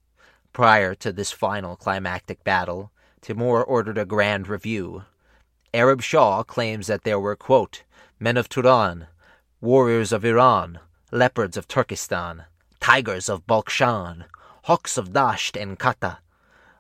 [0.53, 5.03] Prior to this final climactic battle, Timur ordered a grand review.
[5.73, 7.83] Arab Shah claims that there were, quote,
[8.21, 9.09] men of Turan,
[9.61, 10.79] warriors of Iran,
[11.11, 12.45] leopards of Turkestan,
[12.79, 14.27] tigers of Balkshan,
[14.65, 16.19] hawks of Dasht and Kata,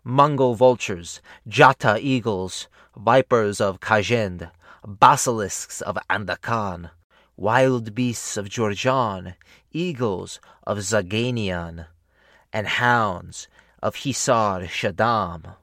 [0.07, 4.51] Mongol vultures, Jata eagles, vipers of Kajend,
[4.87, 6.91] basilisks of Andakan,
[7.39, 9.35] wild beasts of Georgian,
[9.73, 11.87] eagles of Zaganian,
[12.53, 13.49] and hounds
[13.83, 15.57] of Hisar Shaddam,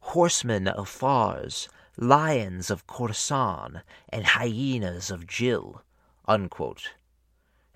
[0.00, 5.82] horsemen of Fars, lions of Khorasan, and hyenas of Jil.
[6.26, 6.94] Unquote.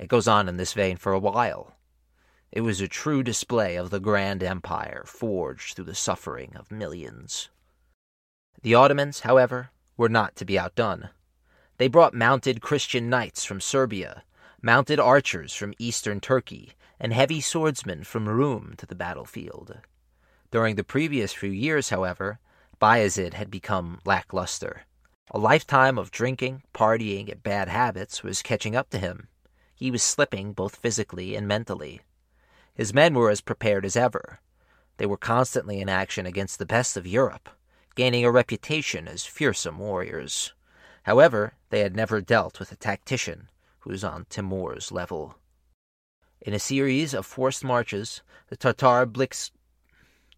[0.01, 1.78] It goes on in this vein for a while.
[2.51, 7.51] It was a true display of the grand empire forged through the suffering of millions.
[8.63, 11.11] The Ottomans, however, were not to be outdone.
[11.77, 14.25] They brought mounted Christian knights from Serbia,
[14.63, 19.79] mounted archers from eastern Turkey, and heavy swordsmen from Rum to the battlefield.
[20.51, 22.41] During the previous few years, however,
[22.81, 24.83] Bayezid had become lackluster.
[25.31, 29.29] A lifetime of drinking, partying, and bad habits was catching up to him.
[29.75, 32.01] He was slipping both physically and mentally.
[32.79, 34.39] His men were as prepared as ever.
[34.99, 37.49] They were constantly in action against the best of Europe,
[37.97, 40.55] gaining a reputation as fearsome warriors.
[41.03, 43.51] However, they had never dealt with a tactician
[43.81, 45.35] who was on Timur's level.
[46.41, 49.51] In a series of forced marches, the Tartar blitz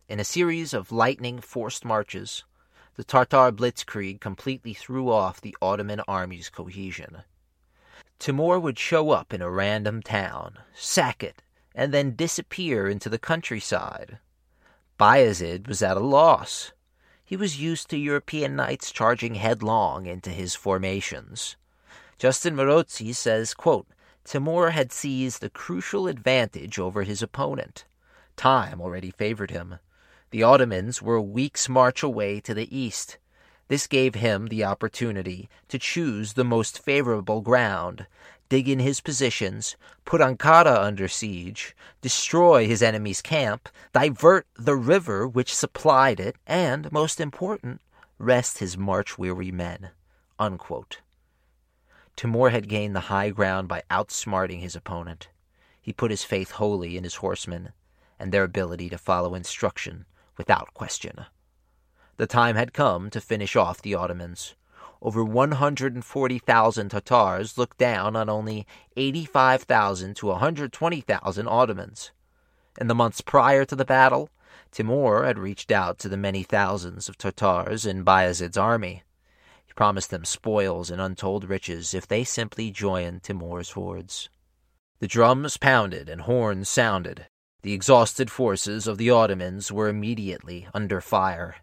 [0.08, 2.44] in a series of lightning forced marches,
[2.94, 7.22] the Tartar blitzkrieg completely threw off the Ottoman army's cohesion.
[8.18, 11.42] Timur would show up in a random town, sack it,
[11.74, 14.18] and then disappear into the countryside.
[14.98, 16.72] Bayezid was at a loss.
[17.24, 21.56] He was used to European knights charging headlong into his formations.
[22.18, 23.86] Justin Marozzi says, quote,
[24.24, 27.86] Timur had seized a crucial advantage over his opponent.
[28.36, 29.78] Time already favored him.
[30.30, 33.18] The Ottomans were a week's march away to the east.
[33.68, 38.06] This gave him the opportunity to choose the most favorable ground,
[38.50, 45.26] dig in his positions, put Ankara under siege, destroy his enemy's camp, divert the river
[45.26, 47.80] which supplied it, and, most important,
[48.18, 49.90] rest his march weary men.
[50.38, 51.00] Unquote.
[52.16, 55.28] Timur had gained the high ground by outsmarting his opponent.
[55.80, 57.70] He put his faith wholly in his horsemen
[58.18, 61.24] and their ability to follow instruction without question.
[62.16, 64.56] The time had come to finish off the Ottomans
[65.02, 72.12] over 140,000 Tatars looked down on only 85,000 to 120,000 Ottomans.
[72.80, 74.28] In the months prior to the battle,
[74.70, 79.02] Timur had reached out to the many thousands of Tatars in Bayezid's army.
[79.66, 84.28] He promised them spoils and untold riches if they simply joined Timur's hordes.
[85.00, 87.26] The drums pounded and horns sounded.
[87.62, 91.56] The exhausted forces of the Ottomans were immediately under fire.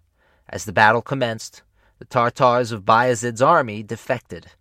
[0.50, 1.62] As the battle commenced,
[2.00, 4.52] the Tartars of Bayezid's army defected.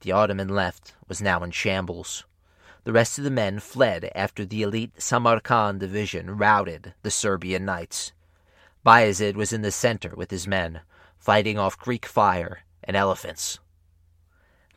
[0.00, 2.24] The Ottoman left was now in shambles.
[2.84, 8.12] The rest of the men fled after the elite Samarkand division routed the Serbian knights.
[8.84, 10.80] Bayezid was in the center with his men,
[11.18, 13.60] fighting off Greek fire and elephants.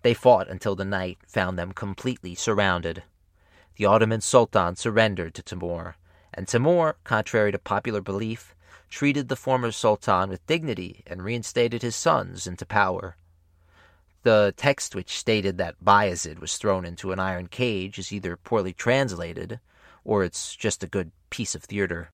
[0.03, 3.03] They fought until the night found them completely surrounded.
[3.77, 5.95] The Ottoman Sultan surrendered to Timur,
[6.33, 8.54] and Timur, contrary to popular belief,
[8.89, 13.17] treated the former sultan with dignity and reinstated his sons into power.
[14.23, 18.73] The text which stated that Bayezid was thrown into an iron cage is either poorly
[18.73, 19.59] translated
[20.03, 22.11] or it's just a good piece of theater,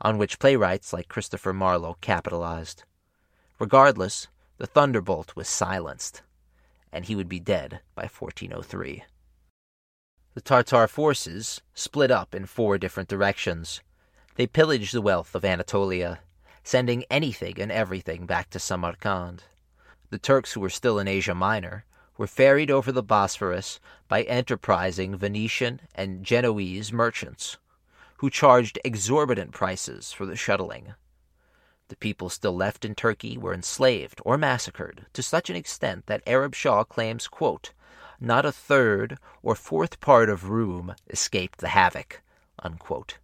[0.00, 2.84] on which playwrights like Christopher Marlowe capitalized.
[3.58, 6.22] Regardless, the thunderbolt was silenced,
[6.92, 9.04] and he would be dead by 1403.
[10.34, 13.80] The Tartar forces split up in four different directions,
[14.36, 16.20] they pillaged the wealth of Anatolia,
[16.62, 19.44] sending anything and everything back to Samarkand.
[20.10, 21.84] The Turks who were still in Asia Minor
[22.18, 27.56] were ferried over the Bosphorus by enterprising Venetian and Genoese merchants,
[28.18, 30.94] who charged exorbitant prices for the shuttling.
[31.88, 36.22] The people still left in Turkey were enslaved or massacred to such an extent that
[36.26, 37.72] Arab Shah claims, quote,
[38.18, 42.22] not a third or fourth part of Roum escaped the havoc.
[42.58, 43.18] Unquote.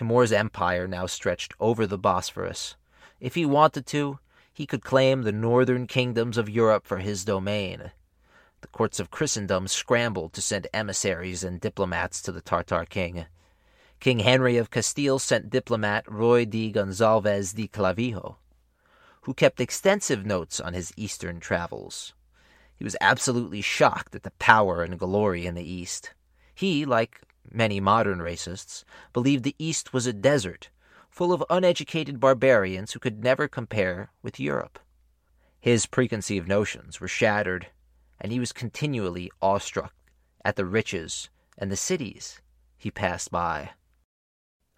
[0.00, 2.74] Timur's empire now stretched over the Bosphorus.
[3.20, 4.18] If he wanted to,
[4.50, 7.92] he could claim the northern kingdoms of Europe for his domain.
[8.62, 13.26] The courts of Christendom scrambled to send emissaries and diplomats to the Tartar king.
[14.00, 18.36] King Henry of Castile sent diplomat Ruy de Gonzalves de Clavijo,
[19.24, 22.14] who kept extensive notes on his eastern travels.
[22.74, 26.14] He was absolutely shocked at the power and glory in the East.
[26.54, 27.20] He, like
[27.50, 30.70] many modern racists, believed the East was a desert,
[31.08, 34.78] full of uneducated barbarians who could never compare with Europe.
[35.60, 37.68] His preconceived notions were shattered,
[38.20, 39.92] and he was continually awestruck
[40.44, 41.28] at the riches
[41.58, 42.40] and the cities
[42.76, 43.70] he passed by.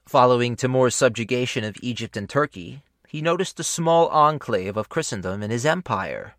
[0.04, 5.50] Following Timur's subjugation of Egypt and Turkey, he noticed a small enclave of Christendom in
[5.50, 6.34] his empire.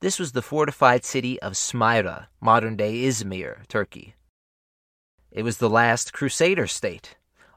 [0.00, 4.14] This was the fortified city of Smyrna, modern day Izmir, Turkey.
[5.30, 7.16] It was the last Crusader state,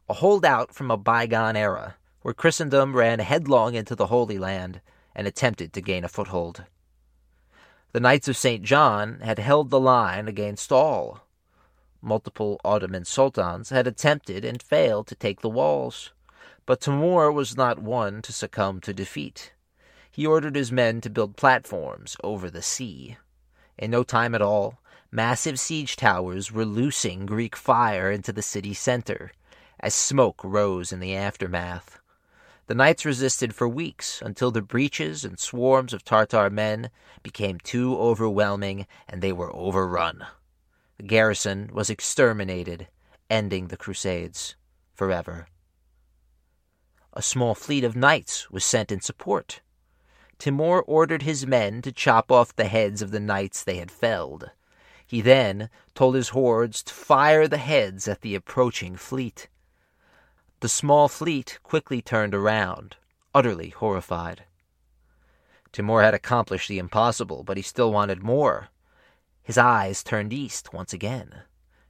[0.09, 4.81] a holdout from a bygone era, where Christendom ran headlong into the Holy Land
[5.15, 6.65] and attempted to gain a foothold.
[7.93, 8.63] The Knights of St.
[8.63, 11.25] John had held the line against all.
[12.01, 16.11] Multiple Ottoman sultans had attempted and failed to take the walls,
[16.65, 19.53] but Timur was not one to succumb to defeat.
[20.11, 23.17] He ordered his men to build platforms over the sea.
[23.77, 24.80] In no time at all,
[25.13, 29.33] Massive siege towers were loosing Greek fire into the city center
[29.77, 31.99] as smoke rose in the aftermath.
[32.67, 36.91] The knights resisted for weeks until the breaches and swarms of Tartar men
[37.23, 40.25] became too overwhelming and they were overrun.
[40.95, 42.87] The garrison was exterminated,
[43.29, 44.55] ending the Crusades
[44.93, 45.47] forever.
[47.11, 49.59] A small fleet of knights was sent in support.
[50.39, 54.51] Timur ordered his men to chop off the heads of the knights they had felled.
[55.11, 59.49] He then told his hordes to fire the heads at the approaching fleet.
[60.61, 62.95] The small fleet quickly turned around,
[63.35, 64.45] utterly horrified.
[65.73, 68.69] Timur had accomplished the impossible, but he still wanted more.
[69.43, 71.41] His eyes turned east once again.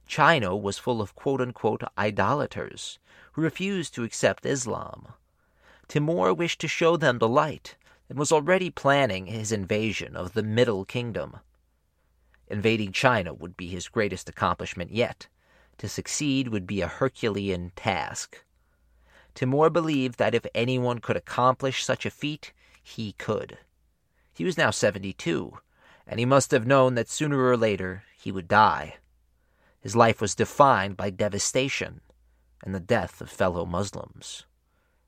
[0.08, 2.98] China was full of quote unquote idolaters
[3.34, 5.12] who refused to accept Islam.
[5.86, 7.76] Timur wished to show them the light
[8.08, 11.36] and was already planning his invasion of the Middle Kingdom.
[12.52, 15.26] Invading China would be his greatest accomplishment yet.
[15.78, 18.44] To succeed would be a Herculean task.
[19.34, 23.56] Timur believed that if anyone could accomplish such a feat, he could.
[24.34, 25.60] He was now 72,
[26.06, 28.98] and he must have known that sooner or later he would die.
[29.80, 32.02] His life was defined by devastation
[32.62, 34.44] and the death of fellow Muslims.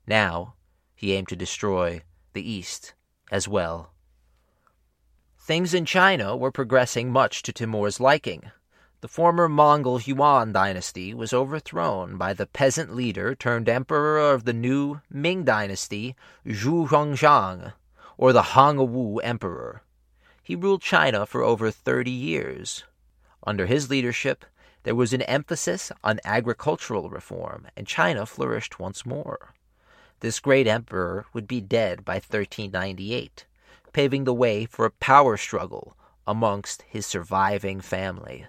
[0.07, 0.55] Now
[0.95, 2.01] he aimed to destroy
[2.33, 2.95] the East
[3.31, 3.93] as well.
[5.45, 8.49] Things in China were progressing much to Timur's liking.
[9.01, 14.53] The former Mongol Yuan dynasty was overthrown by the peasant leader turned emperor of the
[14.53, 16.15] new Ming dynasty,
[16.47, 17.73] Zhu Rongzhang,
[18.17, 19.83] or the Hongwu emperor.
[20.41, 22.83] He ruled China for over 30 years.
[23.45, 24.45] Under his leadership,
[24.81, 29.53] there was an emphasis on agricultural reform, and China flourished once more.
[30.21, 33.45] This great emperor would be dead by 1398
[33.95, 35.95] paving the way for a power struggle
[36.27, 38.45] amongst his surviving family.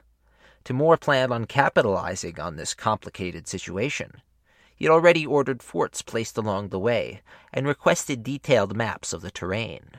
[0.64, 4.10] Timur planned on capitalizing on this complicated situation.
[4.74, 7.22] He had already ordered forts placed along the way
[7.52, 9.90] and requested detailed maps of the terrain.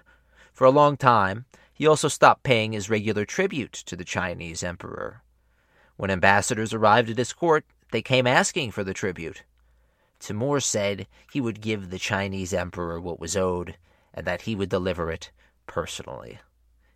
[0.52, 5.22] For a long time, he also stopped paying his regular tribute to the Chinese emperor.
[5.96, 9.44] When ambassadors arrived at his court, they came asking for the tribute.
[10.20, 13.78] Timur said he would give the Chinese emperor what was owed,
[14.14, 15.32] and that he would deliver it
[15.68, 16.40] personally.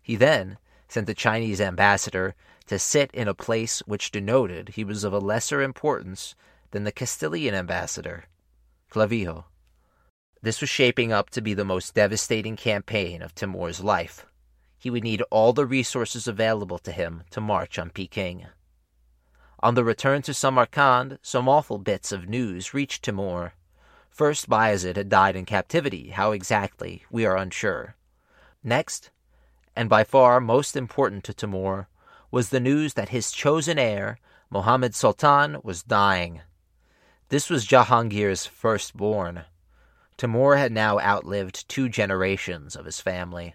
[0.00, 0.58] He then
[0.88, 2.34] sent the Chinese ambassador
[2.66, 6.34] to sit in a place which denoted he was of a lesser importance
[6.72, 8.24] than the Castilian ambassador,
[8.90, 9.44] Clavijo.
[10.42, 14.26] This was shaping up to be the most devastating campaign of Timur's life.
[14.76, 18.46] He would need all the resources available to him to march on Peking.
[19.60, 23.52] On the return to Samarkand, some awful bits of news reached Timur.
[24.10, 26.10] First, Bayezid had died in captivity.
[26.10, 27.94] How exactly, we are unsure.
[28.64, 29.10] Next,
[29.74, 31.88] and by far most important to Timur,
[32.30, 34.18] was the news that his chosen heir,
[34.50, 36.42] Mohammed Sultan, was dying.
[37.28, 39.44] This was Jahangir's firstborn.
[40.16, 43.54] Timur had now outlived two generations of his family.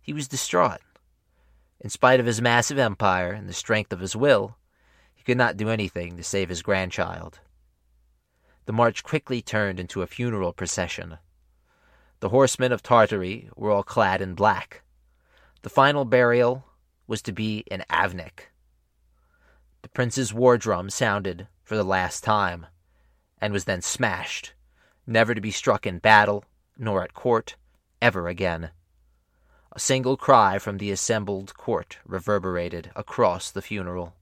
[0.00, 0.80] He was distraught.
[1.80, 4.56] In spite of his massive empire and the strength of his will,
[5.14, 7.40] he could not do anything to save his grandchild.
[8.66, 11.18] The march quickly turned into a funeral procession.
[12.20, 14.82] The horsemen of Tartary were all clad in black.
[15.62, 16.66] The final burial
[17.06, 18.50] was to be in Avnik.
[19.80, 22.66] The prince's war drum sounded for the last time,
[23.40, 24.52] and was then smashed,
[25.06, 26.44] never to be struck in battle
[26.76, 27.56] nor at court
[28.02, 28.70] ever again.
[29.72, 34.14] A single cry from the assembled court reverberated across the funeral.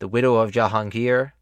[0.00, 1.32] The widow of Jahangir,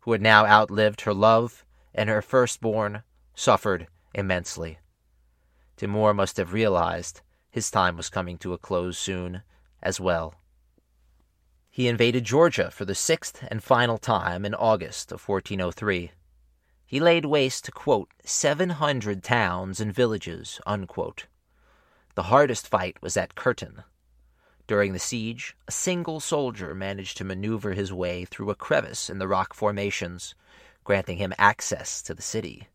[0.00, 3.04] who had now outlived her love and her firstborn,
[3.36, 4.78] suffered immensely.
[5.76, 7.20] Timur must have realized
[7.50, 9.42] his time was coming to a close soon
[9.82, 10.34] as well.
[11.70, 16.12] He invaded Georgia for the sixth and final time in August of 1403.
[16.86, 21.26] He laid waste to, quote, 700 towns and villages, unquote.
[22.14, 23.82] The hardest fight was at Curtin.
[24.66, 29.18] During the siege, a single soldier managed to maneuver his way through a crevice in
[29.18, 30.34] the rock formations,
[30.82, 32.68] granting him access to the city.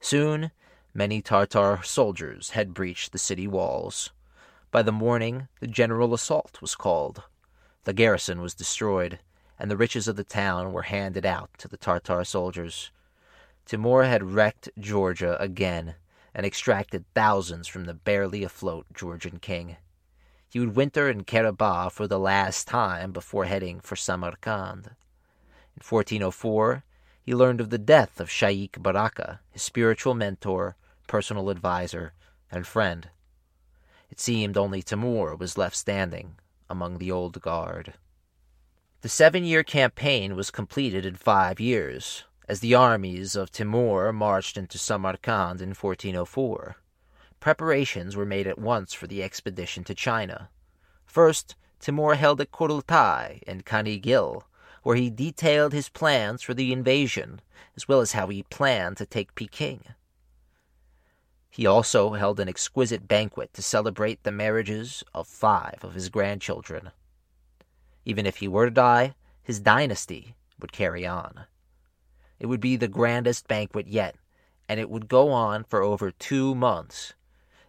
[0.00, 0.50] Soon,
[0.96, 4.12] Many Tartar soldiers had breached the city walls.
[4.70, 7.22] By the morning, the general assault was called.
[7.84, 9.18] The garrison was destroyed,
[9.58, 12.92] and the riches of the town were handed out to the Tartar soldiers.
[13.66, 15.96] Timur had wrecked Georgia again
[16.34, 19.76] and extracted thousands from the barely afloat Georgian king.
[20.48, 24.86] He would winter in Karabagh for the last time before heading for Samarkand.
[25.76, 26.84] In 1404,
[27.22, 30.74] he learned of the death of Shaikh Baraka, his spiritual mentor,
[31.06, 32.12] personal adviser,
[32.50, 33.10] and friend.
[34.10, 36.36] It seemed only Timur was left standing
[36.68, 37.94] among the old guard.
[39.02, 44.56] The seven year campaign was completed in five years, as the armies of Timur marched
[44.56, 46.76] into Samarkand in 1404.
[47.38, 50.48] Preparations were made at once for the expedition to China.
[51.04, 54.42] First, Timur held a Kurultai in Kanigil,
[54.82, 57.40] where he detailed his plans for the invasion,
[57.76, 59.82] as well as how he planned to take Peking.
[61.56, 66.90] He also held an exquisite banquet to celebrate the marriages of five of his grandchildren.
[68.04, 71.46] Even if he were to die, his dynasty would carry on.
[72.38, 74.16] It would be the grandest banquet yet,
[74.68, 77.14] and it would go on for over two months.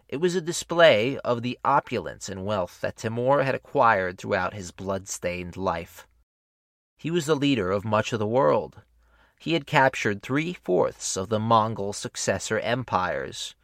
[0.06, 4.70] It was a display of the opulence and wealth that Timur had acquired throughout his
[4.70, 6.06] blood-stained life.
[6.98, 8.82] He was the leader of much of the world.
[9.40, 13.54] He had captured three-fourths of the Mongol successor empires,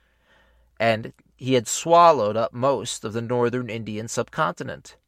[0.84, 4.98] and he had swallowed up most of the northern Indian subcontinent.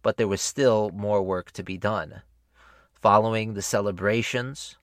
[0.00, 2.22] But there was still more work to be done.
[2.92, 4.76] Following the celebrations,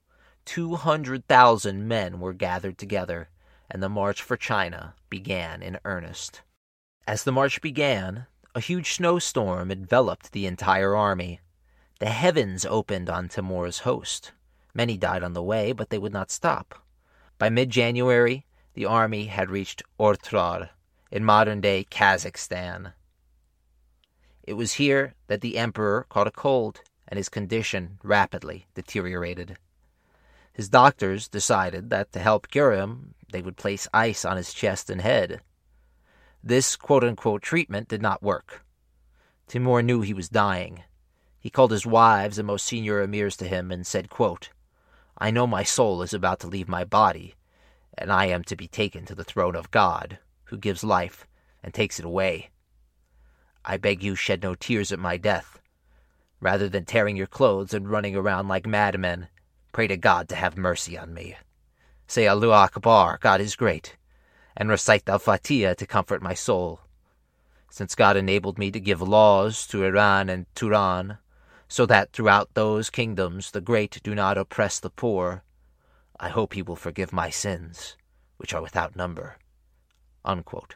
[0.44, 3.30] 200,000 men were gathered together,
[3.72, 6.42] and the march for China began in earnest.
[7.08, 11.40] As the march began, a huge snowstorm enveloped the entire army.
[12.02, 14.34] The heavens opened on Timur's host.
[14.74, 16.76] Many died on the way, but they would not stop.
[17.38, 18.46] By mid January,
[18.80, 20.70] the army had reached Otrar,
[21.12, 22.94] in modern day Kazakhstan.
[24.42, 29.58] It was here that the emperor caught a cold, and his condition rapidly deteriorated.
[30.54, 34.90] His doctors decided that to help cure him, they would place ice on his chest
[34.90, 35.42] and head.
[36.42, 38.64] This quote unquote treatment did not work.
[39.48, 40.84] Timur knew he was dying.
[41.38, 44.52] He called his wives and most senior emirs to him and said, quote,
[45.18, 47.36] I know my soul is about to leave my body,
[47.98, 51.28] and I am to be taken to the throne of God, who gives life
[51.64, 52.50] and takes it away.
[53.66, 55.60] I beg you shed no tears at my death.
[56.40, 59.28] Rather than tearing your clothes and running around like madmen,
[59.74, 61.36] pray to God to have mercy on me.
[62.08, 63.98] Say Allahu Akbar, God is great,
[64.56, 66.80] and recite the Fatiha to comfort my soul.
[67.70, 71.18] Since God enabled me to give laws to Iran and Turan,
[71.68, 75.44] so that throughout those kingdoms the great do not oppress the poor,
[76.20, 77.96] I hope he will forgive my sins,
[78.38, 79.38] which are without number.
[80.26, 80.76] Unquote.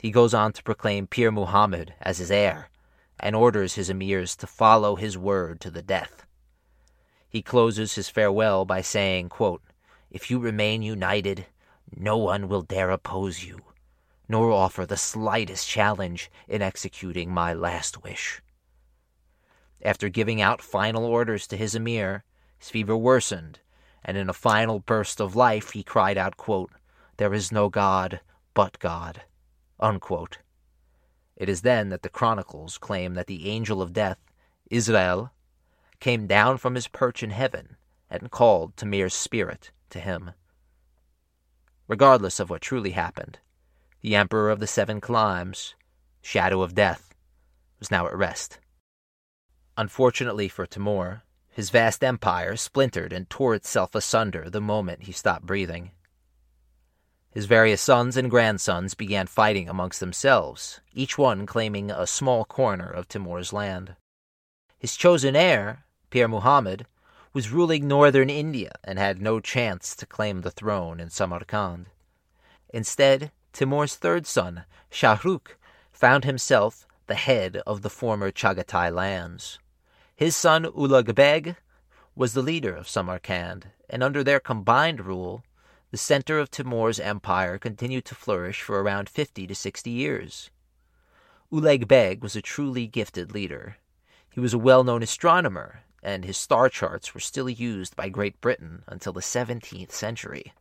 [0.00, 2.70] He goes on to proclaim Pir Muhammad as his heir,
[3.18, 6.24] and orders his emirs to follow his word to the death.
[7.28, 9.62] He closes his farewell by saying, quote,
[10.10, 11.46] If you remain united,
[11.94, 13.58] no one will dare oppose you,
[14.28, 18.40] nor offer the slightest challenge in executing my last wish.
[19.82, 22.24] After giving out final orders to his emir,
[22.58, 23.60] his fever worsened,
[24.04, 26.70] and in a final burst of life he cried out, quote,
[27.16, 28.20] There is no God
[28.54, 29.22] but God.
[29.78, 30.38] Unquote.
[31.36, 34.18] It is then that the chronicles claim that the angel of death,
[34.70, 35.32] Israel,
[35.98, 37.76] came down from his perch in heaven
[38.10, 40.32] and called Timur's spirit to him.
[41.88, 43.38] Regardless of what truly happened,
[44.00, 45.74] the Emperor of the Seven Climes,
[46.22, 47.14] Shadow of Death,
[47.78, 48.58] was now at rest.
[49.76, 51.22] Unfortunately for Timur,
[51.60, 55.90] his vast empire splintered and tore itself asunder the moment he stopped breathing.
[57.32, 62.88] His various sons and grandsons began fighting amongst themselves, each one claiming a small corner
[62.88, 63.94] of Timur's land.
[64.78, 66.86] His chosen heir, Pir Muhammad,
[67.34, 71.88] was ruling northern India and had no chance to claim the throne in Samarkand.
[72.70, 75.56] Instead, Timur's third son, Shahrukh,
[75.92, 79.58] found himself the head of the former Chagatai lands.
[80.20, 81.56] His son Ulugh Beg
[82.14, 85.42] was the leader of Samarkand, and under their combined rule,
[85.92, 90.50] the center of Timur's empire continued to flourish for around 50 to 60 years.
[91.50, 93.78] Ulugh Beg was a truly gifted leader.
[94.28, 98.84] He was a well-known astronomer, and his star charts were still used by Great Britain
[98.86, 100.52] until the 17th century.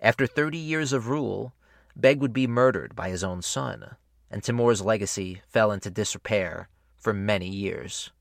[0.00, 1.52] After 30 years of rule,
[1.94, 3.96] Beg would be murdered by his own son,
[4.30, 8.12] and Timur's legacy fell into disrepair for many years.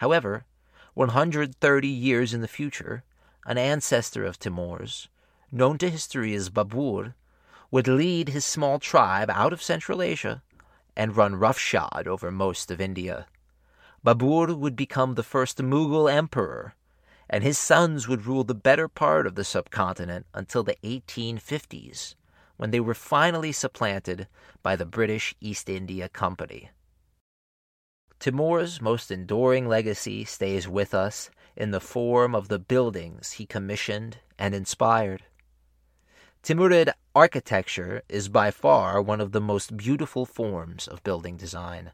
[0.00, 0.46] However,
[0.94, 3.04] 130 years in the future,
[3.44, 5.08] an ancestor of Timur's,
[5.52, 7.12] known to history as Babur,
[7.70, 10.42] would lead his small tribe out of Central Asia
[10.96, 13.26] and run roughshod over most of India.
[14.02, 16.74] Babur would become the first Mughal emperor,
[17.28, 22.14] and his sons would rule the better part of the subcontinent until the 1850s,
[22.56, 24.28] when they were finally supplanted
[24.62, 26.70] by the British East India Company.
[28.20, 34.18] Timur's most enduring legacy stays with us in the form of the buildings he commissioned
[34.38, 35.24] and inspired.
[36.42, 41.92] Timurid architecture is by far one of the most beautiful forms of building design.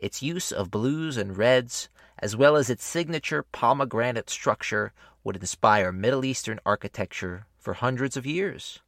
[0.00, 1.88] Its use of blues and reds,
[2.18, 4.92] as well as its signature pomegranate structure,
[5.22, 8.80] would inspire Middle Eastern architecture for hundreds of years.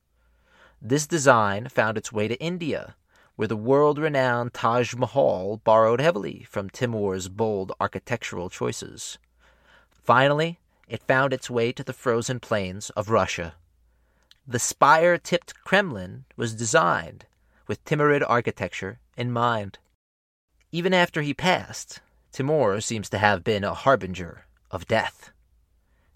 [0.82, 2.96] This design found its way to India,
[3.38, 9.16] where the world-renowned Taj Mahal borrowed heavily from Timur's bold architectural choices.
[9.92, 10.58] Finally,
[10.88, 13.54] it found its way to the frozen plains of Russia.
[14.48, 17.26] the spire tipped Kremlin was designed
[17.66, 19.78] with Timurid architecture in mind.
[20.72, 22.00] Even after he passed,
[22.32, 25.30] Timur seems to have been a harbinger of death.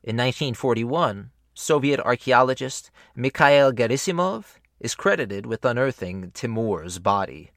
[0.02, 7.52] In 1941, Soviet archaeologist Mikhail Gerasimov is credited with unearthing Timur's body.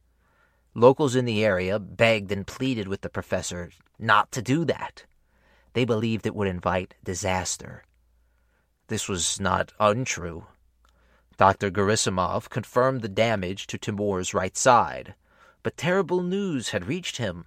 [0.75, 5.05] Locals in the area begged and pleaded with the professor not to do that.
[5.73, 7.83] They believed it would invite disaster.
[8.89, 10.45] This was not untrue.
[11.37, 11.71] Dr.
[11.71, 15.15] Gerasimov confirmed the damage to Timur's right side,
[15.63, 17.45] but terrible news had reached him.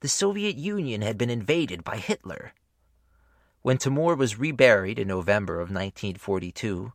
[0.00, 2.52] The Soviet Union had been invaded by Hitler.
[3.62, 6.92] When Timur was reburied in November of 1942,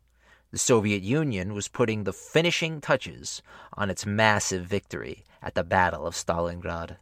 [0.56, 3.42] the Soviet Union was putting the finishing touches
[3.74, 6.96] on its massive victory at the Battle of Stalingrad.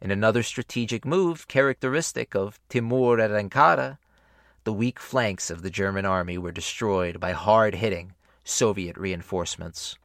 [0.00, 3.98] In another strategic move characteristic of Timur at Ankara,
[4.64, 9.98] the weak flanks of the German army were destroyed by hard hitting Soviet reinforcements.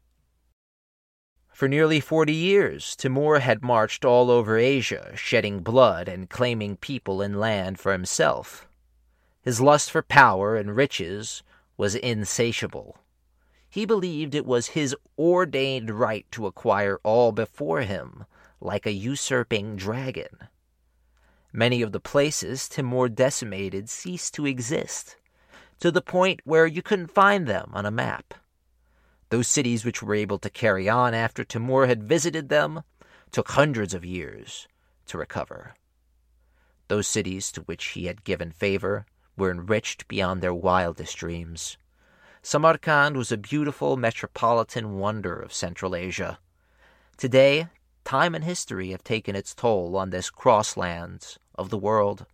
[1.54, 7.22] For nearly 40 years, Timur had marched all over Asia, shedding blood and claiming people
[7.22, 8.68] and land for himself.
[9.42, 11.42] His lust for power and riches
[11.78, 12.98] was insatiable.
[13.70, 18.26] He believed it was his ordained right to acquire all before him,
[18.62, 20.48] like a usurping dragon.
[21.52, 25.18] Many of the places Timur decimated ceased to exist,
[25.80, 28.34] to the point where you couldn't find them on a map.
[29.30, 32.84] Those cities which were able to carry on after Timur had visited them
[33.32, 34.68] took hundreds of years
[35.08, 35.76] to recover.
[36.88, 39.06] Those cities to which he had given favor
[39.38, 41.78] were enriched beyond their wildest dreams.
[42.42, 46.38] Samarkand was a beautiful metropolitan wonder of Central Asia.
[47.18, 47.70] Today,
[48.04, 52.26] time and history have taken its toll on this crosslands of the world.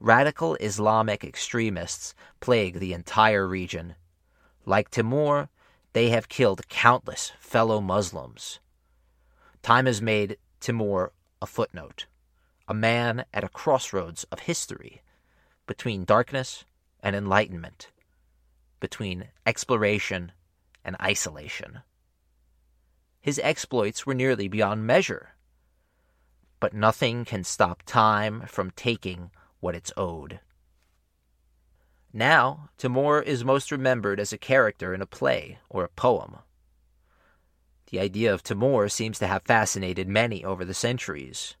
[0.00, 3.94] Radical Islamic extremists plague the entire region.
[4.66, 5.48] Like Timur,
[5.92, 8.58] they have killed countless fellow Muslims.
[9.62, 12.06] Time has made Timur a footnote,
[12.66, 15.01] a man at a crossroads of history,
[15.72, 16.66] between darkness
[17.02, 17.90] and enlightenment,
[18.78, 20.30] between exploration
[20.84, 21.80] and isolation.
[23.22, 25.30] His exploits were nearly beyond measure,
[26.60, 30.40] but nothing can stop time from taking what it's owed.
[32.12, 36.36] Now, Timur is most remembered as a character in a play or a poem.
[37.90, 41.56] The idea of Timur seems to have fascinated many over the centuries.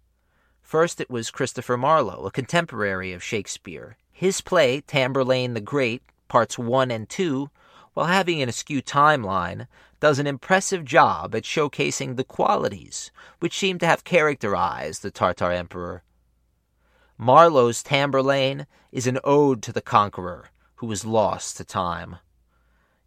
[0.60, 3.96] First, it was Christopher Marlowe, a contemporary of Shakespeare.
[4.12, 7.50] His play, Tamburlaine the Great, parts 1 and 2,
[7.94, 9.66] while having an askew timeline,
[10.00, 13.10] does an impressive job at showcasing the qualities
[13.40, 16.02] which seem to have characterized the Tartar emperor.
[17.18, 22.16] Marlowe's Tamburlaine is an ode to the conqueror who was lost to time.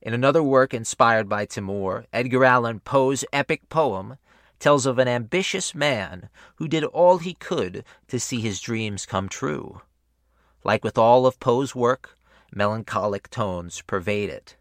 [0.02, 4.18] In another work inspired by Timur, Edgar Allan Poe's epic poem
[4.60, 9.28] tells of an ambitious man who did all he could to see his dreams come
[9.28, 9.82] true.
[10.66, 12.18] Like with all of Poe's work,
[12.52, 14.58] melancholic tones pervade it.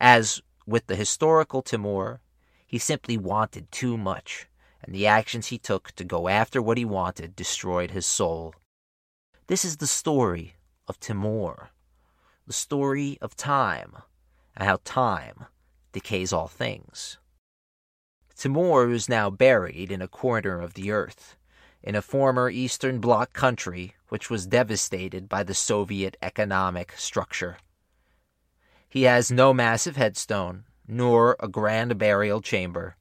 [0.00, 2.20] As with the historical Timur,
[2.66, 4.48] he simply wanted too much,
[4.82, 8.52] and the actions he took to go after what he wanted destroyed his soul.
[9.46, 10.56] This is the story
[10.88, 11.70] of Timur,
[12.44, 13.94] the story of time,
[14.56, 15.46] and how time
[15.92, 17.16] decays all things.
[18.34, 21.36] Timur is now buried in a corner of the earth,
[21.82, 27.58] in a former Eastern Bloc country which was devastated by the Soviet economic structure.
[28.88, 32.96] He has no massive headstone, nor a grand burial chamber.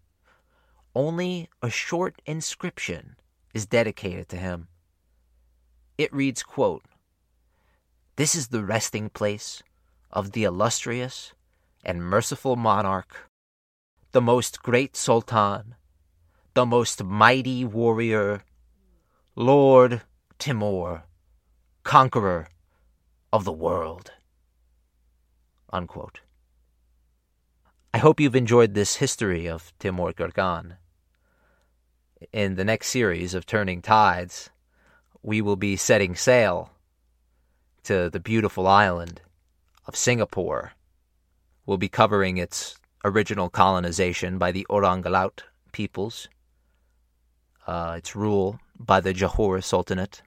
[0.93, 3.15] Only a short inscription
[3.53, 4.67] is dedicated to him.
[5.97, 6.83] It reads, quote,
[8.17, 9.63] This is the resting place
[10.11, 11.33] of the illustrious
[11.83, 13.29] and merciful monarch,
[14.11, 15.75] the most great sultan,
[16.53, 18.43] the most mighty warrior,
[19.39, 20.01] Lord
[20.39, 21.03] Timur,
[21.83, 22.47] conqueror
[23.31, 24.11] of the world.
[25.71, 26.21] Unquote.
[27.93, 30.77] I hope you've enjoyed this history of Timur Gurgan.
[32.33, 34.49] In the next series of Turning Tides,
[35.21, 36.71] we will be setting sail
[37.83, 39.21] to the beautiful island
[39.85, 40.71] of Singapore.
[41.67, 42.75] We'll be covering its
[43.05, 46.27] original colonization by the Orang Laut peoples,
[47.67, 50.21] uh, its rule by the Johor Sultanate,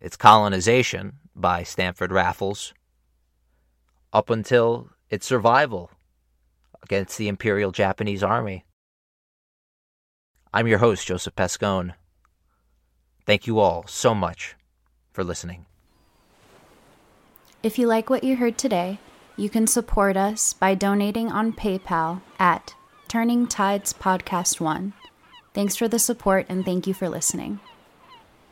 [0.00, 2.72] its colonization by Stamford Raffles,
[4.12, 5.90] up until its survival
[6.82, 8.64] against the Imperial Japanese Army.
[10.52, 11.94] I'm your host, Joseph Pascone.
[13.26, 14.56] Thank you all so much
[15.12, 15.66] for listening.
[17.62, 18.98] If you like what you heard today,
[19.38, 22.74] You can support us by donating on PayPal at
[23.06, 24.92] Turning Tides Podcast 1.
[25.58, 27.58] Thanks for the support and thank you for listening.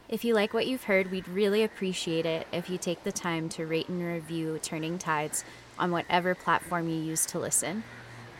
[0.08, 3.48] If you like what you've heard, we'd really appreciate it if you take the time
[3.50, 5.44] to rate and review Turning Tides
[5.78, 7.84] on whatever platform you use to listen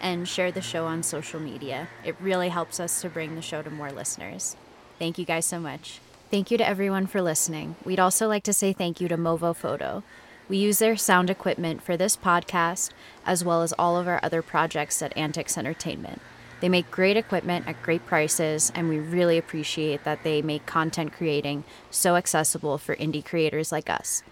[0.01, 1.87] and share the show on social media.
[2.05, 4.57] It really helps us to bring the show to more listeners.
[4.99, 6.01] Thank you guys so much.
[6.33, 7.77] Thank you to everyone for listening.
[7.85, 10.03] We'd also like to say thank you to Movo Photo.
[10.49, 12.91] We use their sound equipment for this podcast
[13.25, 16.21] as well as all of our other projects at AntiKs Entertainment.
[16.61, 21.13] They make great equipment at great prices, and we really appreciate that they make content
[21.13, 24.23] creating so accessible for indie creators like us.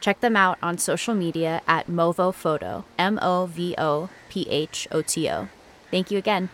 [0.00, 4.86] Check them out on social media at Movo Photo, M O V O P H
[4.92, 5.48] O T O.
[5.90, 6.50] Thank you again.